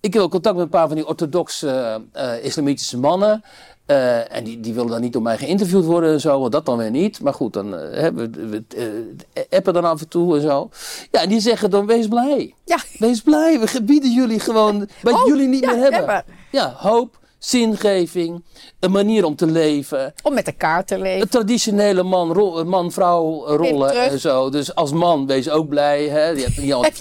[0.00, 3.44] ik heb wel contact met een paar van die orthodoxe uh, islamitische mannen.
[3.90, 6.66] Uh, en die, die willen dan niet door mij geïnterviewd worden en zo, want dat
[6.66, 7.20] dan weer niet.
[7.20, 7.80] Maar goed, dan uh,
[8.14, 10.70] we, we uh, appen dan af en toe en zo.
[11.10, 12.54] Ja, en die zeggen dan, wees blij.
[12.64, 12.78] Ja.
[12.98, 15.98] Wees blij, we bieden jullie gewoon wat jullie niet ja, meer hebben.
[15.98, 16.24] hebben.
[16.50, 18.44] Ja, hoop, zingeving,
[18.80, 20.14] een manier om te leven.
[20.22, 21.20] Om met elkaar te leven.
[21.20, 22.02] Een traditionele
[22.64, 24.50] man-vrouw rollen en zo.
[24.50, 26.08] Dus als man, wees ook blij.
[26.08, 26.26] Hè?
[26.26, 26.96] Je hebt niet altijd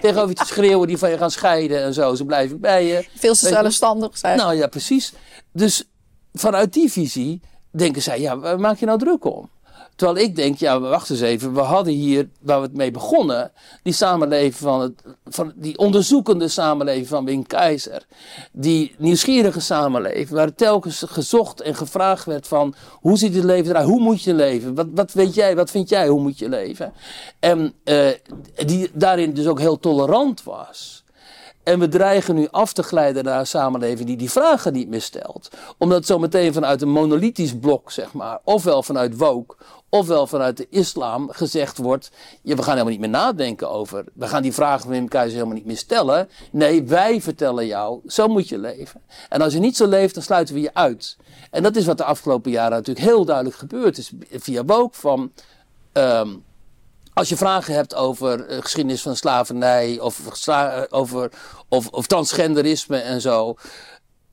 [0.00, 2.14] tegenover je te schreeuwen die van je gaan scheiden en zo.
[2.14, 3.06] Ze blijven bij je.
[3.14, 4.36] Veel te zelfstandig zijn.
[4.36, 5.12] Nou ja, precies.
[5.52, 5.84] Dus
[6.32, 9.50] vanuit die visie denken zij, ja, waar maak je nou druk om?
[9.96, 13.52] Terwijl ik denk, ja, wacht eens even, we hadden hier, waar we het mee begonnen,
[13.82, 18.06] die samenleving van, het, van die onderzoekende samenleving van Wim Keizer.
[18.52, 23.86] Die nieuwsgierige samenleving, waar telkens gezocht en gevraagd werd van, hoe ziet het leven eruit,
[23.86, 26.92] hoe moet je leven, wat, wat weet jij, wat vind jij, hoe moet je leven?
[27.40, 28.08] En uh,
[28.66, 31.01] die daarin dus ook heel tolerant was.
[31.62, 35.00] En we dreigen nu af te glijden naar een samenleving die die vragen niet meer
[35.00, 35.50] stelt.
[35.78, 39.56] Omdat zo meteen vanuit een monolithisch blok, zeg maar, ofwel vanuit woke,
[39.88, 42.10] ofwel vanuit de islam gezegd wordt:
[42.42, 44.04] ja, we gaan helemaal niet meer nadenken over.
[44.14, 46.28] We gaan die vragen van Keizer helemaal niet meer stellen.
[46.50, 49.00] Nee, wij vertellen jou, zo moet je leven.
[49.28, 51.16] En als je niet zo leeft, dan sluiten we je uit.
[51.50, 54.12] En dat is wat de afgelopen jaren natuurlijk heel duidelijk gebeurd is.
[54.30, 55.32] Via woke van.
[55.92, 56.44] Um,
[57.14, 60.20] als je vragen hebt over uh, geschiedenis van slavernij of,
[60.90, 61.30] over,
[61.68, 63.54] of, of transgenderisme en zo.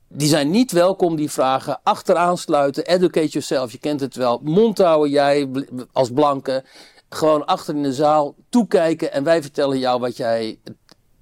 [0.08, 1.80] Die zijn niet welkom, die vragen.
[1.82, 4.40] Achteraan sluiten, educate yourself, je kent het wel.
[4.42, 5.48] Mond houden jij
[5.92, 6.64] als blanke.
[7.08, 10.58] Gewoon achter in de zaal toekijken en wij vertellen jou wat jij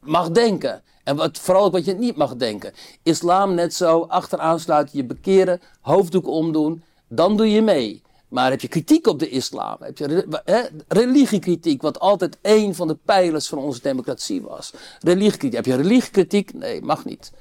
[0.01, 0.83] mag denken.
[1.05, 2.73] En wat, vooral ook wat je niet mag denken.
[3.03, 6.83] Islam net zo, achteraan sluiten, je bekeren, hoofddoek omdoen.
[7.09, 8.03] Dan doe je mee.
[8.29, 12.89] Maar heb je kritiek op de islam, heb je hè, religiekritiek, wat altijd één van
[12.89, 14.73] de pijlers van onze democratie was.
[15.01, 15.57] Religiekritiek.
[15.57, 16.55] Heb je religiekritiek?
[16.55, 17.33] Nee, mag niet.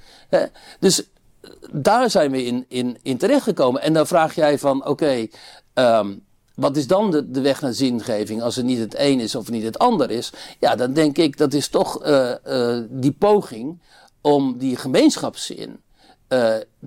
[0.79, 1.03] Dus
[1.41, 3.81] eh, daar zijn we in, in, in terechtgekomen.
[3.81, 5.27] En dan vraag jij van, oké,
[5.73, 6.25] um,
[6.55, 9.49] wat is dan de, de, weg naar zingeving als het niet het een is of
[9.49, 10.33] niet het ander is?
[10.59, 13.81] Ja, dan denk ik dat is toch uh, uh, die poging
[14.21, 15.79] om die gemeenschapszin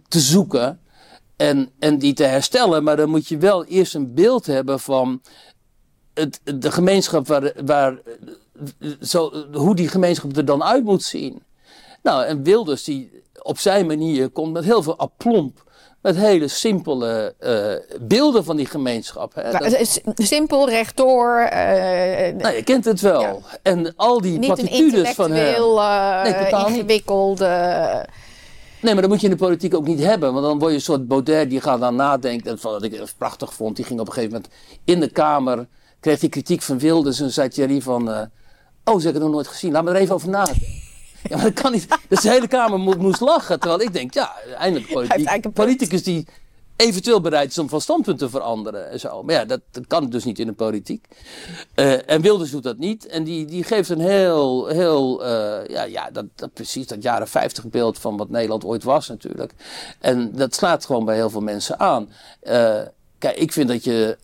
[0.08, 0.80] te zoeken
[1.40, 2.84] en, en die te herstellen.
[2.84, 5.22] Maar dan moet je wel eerst een beeld hebben van
[6.14, 7.98] het, de gemeenschap waar, waar
[9.00, 11.42] zo, hoe die gemeenschap er dan uit moet zien.
[12.02, 15.68] Nou, en Wilders die op zijn manier komt met heel veel aplomp.
[16.02, 19.34] Met hele simpele uh, beelden van die gemeenschap.
[19.34, 19.52] Hè.
[19.52, 20.00] Nou, dat...
[20.14, 21.40] Simpel, rechtdoor.
[21.52, 21.58] Uh,
[22.36, 23.22] nou, je kent het wel.
[23.22, 23.38] Ja.
[23.62, 25.62] En al die platitudes van hem.
[25.62, 28.06] Uh, nee, totaal ingewikkelde.
[28.82, 30.32] Nee, maar dat moet je in de politiek ook niet hebben.
[30.32, 32.50] Want dan word je een soort Baudet die gaat dan nadenken.
[32.50, 34.52] En wat ik prachtig vond, die ging op een gegeven moment
[34.84, 35.66] in de Kamer.
[36.00, 38.08] Kreeg hij kritiek van Wilders en zei Thierry van...
[38.08, 38.20] Uh,
[38.84, 39.72] oh, ze hebben het nog nooit gezien.
[39.72, 40.66] Laat me er even over nadenken.
[41.28, 41.86] Ja, maar dat kan niet.
[42.08, 43.60] Dus de hele Kamer moest lachen.
[43.60, 45.52] Terwijl ik denk, ja, eindelijk politiek.
[45.52, 46.26] Politicus die
[46.80, 49.22] eventueel bereid is om van standpunt te veranderen en zo.
[49.22, 51.08] Maar ja, dat, kan dus niet in de politiek.
[51.76, 53.06] Uh, en Wilders doet dat niet.
[53.06, 57.28] En die, die geeft een heel, heel uh, ja, ja dat, dat, precies dat jaren
[57.28, 59.52] 50 beeld van wat Nederland ooit was natuurlijk.
[59.98, 62.10] En dat slaat gewoon bij heel veel mensen aan.
[62.42, 62.80] Uh,
[63.18, 64.16] kijk, ik vind dat je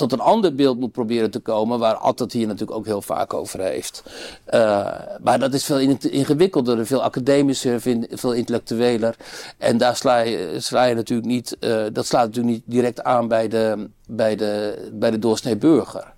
[0.00, 3.34] tot een ander beeld moet proberen te komen, waar altijd hier natuurlijk ook heel vaak
[3.34, 4.02] over heeft.
[4.50, 4.88] Uh,
[5.22, 5.78] maar dat is veel
[6.10, 7.80] ingewikkelder, veel academischer,
[8.10, 9.16] veel intellectueler.
[9.58, 13.88] En daar sla je, natuurlijk niet, uh, dat slaat natuurlijk niet direct aan bij de,
[14.06, 16.12] bij de, bij de doorsnee burger.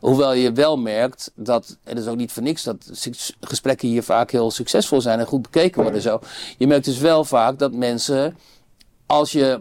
[0.00, 3.08] Hoewel je wel merkt dat, en dat is ook niet voor niks, dat
[3.40, 6.20] gesprekken hier vaak heel succesvol zijn en goed bekeken worden zo.
[6.58, 8.36] Je merkt dus wel vaak dat mensen,
[9.06, 9.60] als je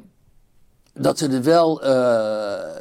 [0.98, 1.90] dat ze er wel uh,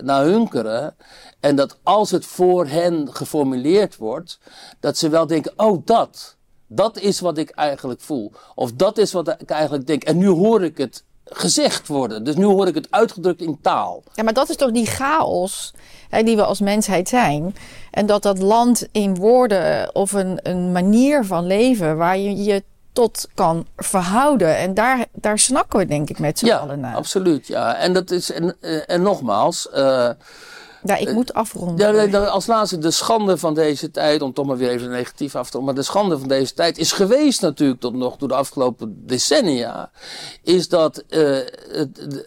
[0.03, 0.97] naar hunkeren.
[1.41, 4.39] En dat als het voor hen geformuleerd wordt,
[4.81, 6.37] dat ze wel denken: oh, dat.
[6.67, 8.33] Dat is wat ik eigenlijk voel.
[8.55, 10.05] Of dat is wat ik eigenlijk denk.
[10.05, 12.25] En nu hoor ik het gezegd worden.
[12.25, 14.03] Dus nu hoor ik het uitgedrukt in taal.
[14.15, 15.75] Ja, maar dat is toch die chaos
[16.09, 17.57] hè, die we als mensheid zijn.
[17.91, 22.63] En dat dat land in woorden of een, een manier van leven waar je je
[22.95, 24.57] tot kan verhouden.
[24.57, 26.97] En daar, daar snakken we denk ik met z'n Ja, allen naar.
[26.97, 27.47] absoluut.
[27.47, 27.75] Ja.
[27.77, 30.11] En, dat is, en, eh, en nogmaals, eh,
[30.85, 32.11] Ja, ik moet afronden.
[32.11, 35.51] Ja, als laatste, de schande van deze tijd, om toch maar weer even negatief af
[35.51, 38.35] te doen, maar de schande van deze tijd is geweest natuurlijk tot nog door de
[38.35, 39.91] afgelopen decennia,
[40.43, 42.27] is dat eh, de,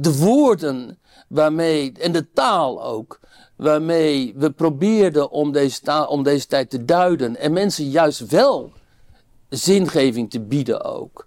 [0.00, 0.98] de woorden
[1.28, 3.20] waarmee, en de taal ook,
[3.56, 8.72] waarmee we probeerden om deze, taal, om deze tijd te duiden en mensen juist wel
[9.56, 11.26] zingeving te bieden ook.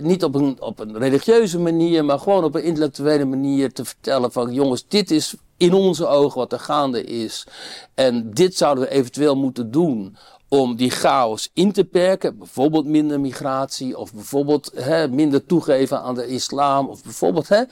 [0.00, 4.32] Niet op een, op een religieuze manier, maar gewoon op een intellectuele manier te vertellen
[4.32, 7.46] van jongens, dit is in onze ogen wat er gaande is.
[7.94, 10.16] En dit zouden we eventueel moeten doen
[10.52, 12.38] om die chaos in te perken.
[12.38, 16.88] Bijvoorbeeld minder migratie of bijvoorbeeld hè, minder toegeven aan de islam.
[16.88, 17.62] Of bijvoorbeeld hè,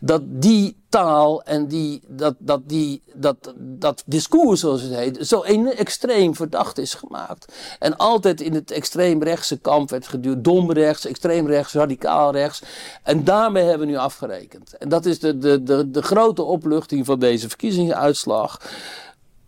[0.00, 5.42] dat die taal en die, dat, dat, die, dat, dat discours zoals het heet zo
[5.42, 7.52] extreem verdacht is gemaakt.
[7.78, 10.44] En altijd in het extreemrechtse kamp werd geduwd.
[10.44, 12.62] Dom rechts, extreem rechts, radicaal rechts.
[13.02, 14.76] En daarmee hebben we nu afgerekend.
[14.76, 18.60] En dat is de, de, de, de grote opluchting van deze verkiezingsuitslag.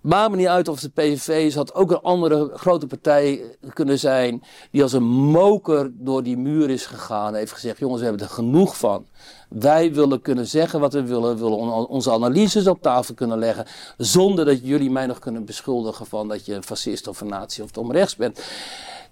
[0.09, 3.99] Maakt me niet uit of de PVV is, had ook een andere grote partij kunnen
[3.99, 4.43] zijn.
[4.71, 7.35] Die als een moker door die muur is gegaan.
[7.35, 9.07] Heeft gezegd: jongens, we hebben er genoeg van.
[9.49, 11.35] Wij willen kunnen zeggen wat we willen.
[11.35, 13.67] We willen on- onze analyses op tafel kunnen leggen.
[13.97, 17.63] Zonder dat jullie mij nog kunnen beschuldigen van dat je een fascist of een nazi
[17.63, 18.41] of om rechts bent.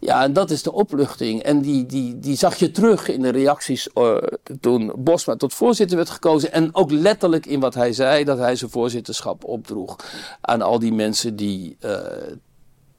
[0.01, 1.43] Ja, en dat is de opluchting.
[1.43, 4.17] En die, die, die zag je terug in de reacties eh,
[4.61, 6.53] toen Bosma tot voorzitter werd gekozen.
[6.53, 9.97] En ook letterlijk in wat hij zei, dat hij zijn voorzitterschap opdroeg
[10.41, 12.01] aan al die mensen die eh,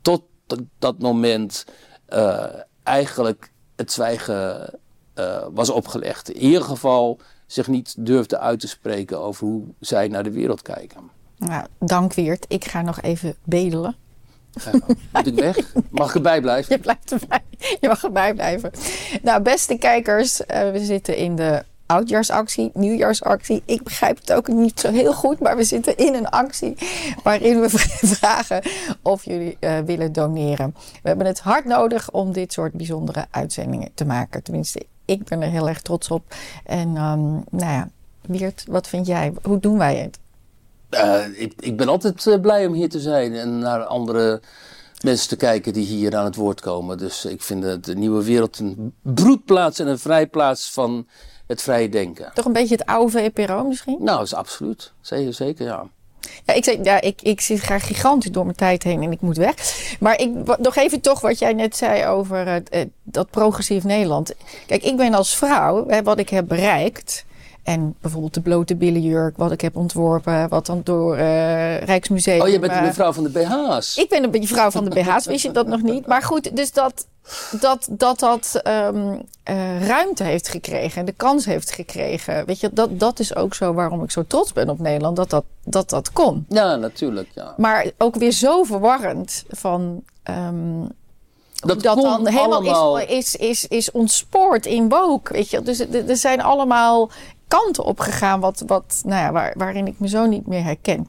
[0.02, 1.66] tot dat- dat moment
[2.06, 2.46] eh,
[2.84, 4.70] eigenlijk het zwijgen
[5.18, 6.32] eh, was opgelegd.
[6.32, 10.62] In ieder geval zich niet durfde uit te spreken over hoe zij naar de wereld
[10.62, 11.10] kijken.
[11.38, 12.46] Nou, dank Weert.
[12.48, 13.96] Ik ga nog even bedelen.
[14.52, 14.72] Ja,
[15.12, 15.58] moet ik weg?
[15.90, 16.74] Mag ik erbij blijven?
[16.76, 17.42] Je blijft erbij.
[17.80, 18.72] Je mag erbij blijven.
[19.22, 23.62] Nou, beste kijkers, eh, we zitten in de oudjaarsactie, nieuwjaarsactie.
[23.66, 26.76] Ik begrijp het ook niet zo heel goed, maar we zitten in een actie
[27.24, 27.70] waarin we
[28.20, 28.62] vragen
[29.02, 30.76] of jullie eh, willen doneren.
[31.02, 34.44] We hebben het hard nodig om dit soort bijzondere uitzendingen te maken.
[34.44, 36.36] Tenminste, ik ben er heel erg trots op.
[36.64, 37.90] En ehm, nou ja,
[38.22, 39.34] Wiert, wat vind jij?
[39.44, 40.20] Hoe doen wij het?
[40.90, 44.42] Eh, ik, ik ben altijd eh, blij om hier te zijn en naar andere
[45.04, 46.98] mensen te kijken die hier aan het woord komen.
[46.98, 51.08] Dus ik vind de, de nieuwe wereld een broedplaats en een vrijplaats van
[51.48, 52.32] het vrije denken.
[52.34, 53.98] Toch een beetje het oude VPRO misschien?
[54.04, 54.94] Nou, dat is absoluut.
[55.02, 55.88] Zeker, zeker ja.
[56.46, 59.22] Ja, ik, zeg, ja ik, ik zit graag gigantisch door mijn tijd heen en ik
[59.22, 59.56] moet weg.
[60.00, 64.34] Maar ik, nog even toch wat jij net zei over het, eh, dat progressief Nederland.
[64.66, 67.26] Kijk, ik ben als vrouw, hè, wat ik heb bereikt...
[67.68, 70.50] en bijvoorbeeld de blote billenjurk, wat ik heb ontworpen...
[70.50, 72.42] wat dan door eh Rijksmuseum...
[72.42, 73.98] Oh, je bent de eh, mevrouw van de BH's.
[73.98, 76.06] ik ben een beetje vrouw van de BH's, wist je dat nog niet?
[76.08, 77.08] Maar goed, dus dat
[77.60, 82.46] dat, dat, dat ehm, eh, ruimte heeft gekregen en de kans heeft gekregen.
[82.46, 85.30] Weet je, dat, dat is ook zo waarom ik zo trots ben op Nederland, dat
[85.30, 86.46] dat, dat, dat kon.
[86.50, 87.30] Ja, natuurlijk.
[87.34, 87.54] Ja.
[87.58, 90.04] Maar ook weer zo verwarrend van.
[90.24, 90.82] ehm,
[91.56, 93.00] Dat, dat dan helemaal allemaal.
[93.00, 95.34] is, is, is, is ontspoord in woke.
[95.34, 95.62] Weet je?
[95.62, 97.10] Dus er zijn allemaal
[97.48, 101.08] kanten op gegaan wat, wat, nou ja, waar, waarin ik me zo niet meer herken.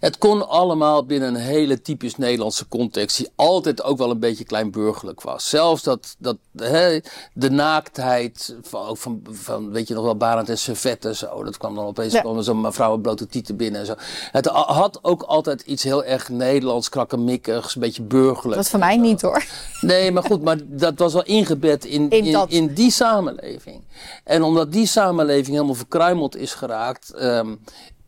[0.00, 4.44] Het kon allemaal binnen een hele typisch Nederlandse context, die altijd ook wel een beetje
[4.44, 5.48] kleinburgerlijk was.
[5.48, 7.00] Zelfs dat, dat hè,
[7.32, 11.56] de naaktheid van, ook van, van, weet je nog wel, Barend en Servette, zo, dat
[11.56, 12.20] kwam dan opeens, Ja.
[12.20, 13.94] kwam zo'n mevrouw met blote tieten binnen en zo.
[14.32, 18.56] Het ha- had ook altijd iets heel erg Nederlands, krakkemikkigs, een beetje burgerlijk.
[18.56, 19.44] Dat van mij niet hoor.
[19.80, 23.80] Nee, maar goed, maar dat was wel ingebed in, In in, in die samenleving.
[24.24, 27.54] En omdat die samenleving helemaal verkruimeld is geraakt, ehm,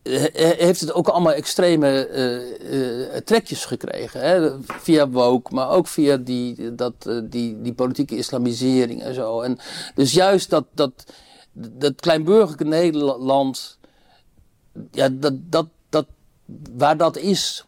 [0.03, 4.21] he- he- heeft het ook allemaal extreme eh, eh, trekjes gekregen.
[4.21, 4.51] Hè?
[4.65, 9.41] Via woke, maar ook via die, dat, eh, die, die politieke islamisering en zo.
[9.41, 9.57] En
[9.95, 11.13] dus juist dat, dat,
[11.53, 13.77] dat kleinburgerlijke Nederland,
[14.91, 16.05] ja, dat, dat, dat,
[16.77, 17.65] waar dat is.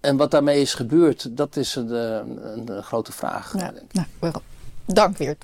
[0.00, 3.52] En wat daarmee is gebeurd, dat is een, een, een grote vraag.
[3.58, 3.92] Ja, denk ik.
[3.92, 4.42] nou, wel.
[4.84, 5.36] Dank weer.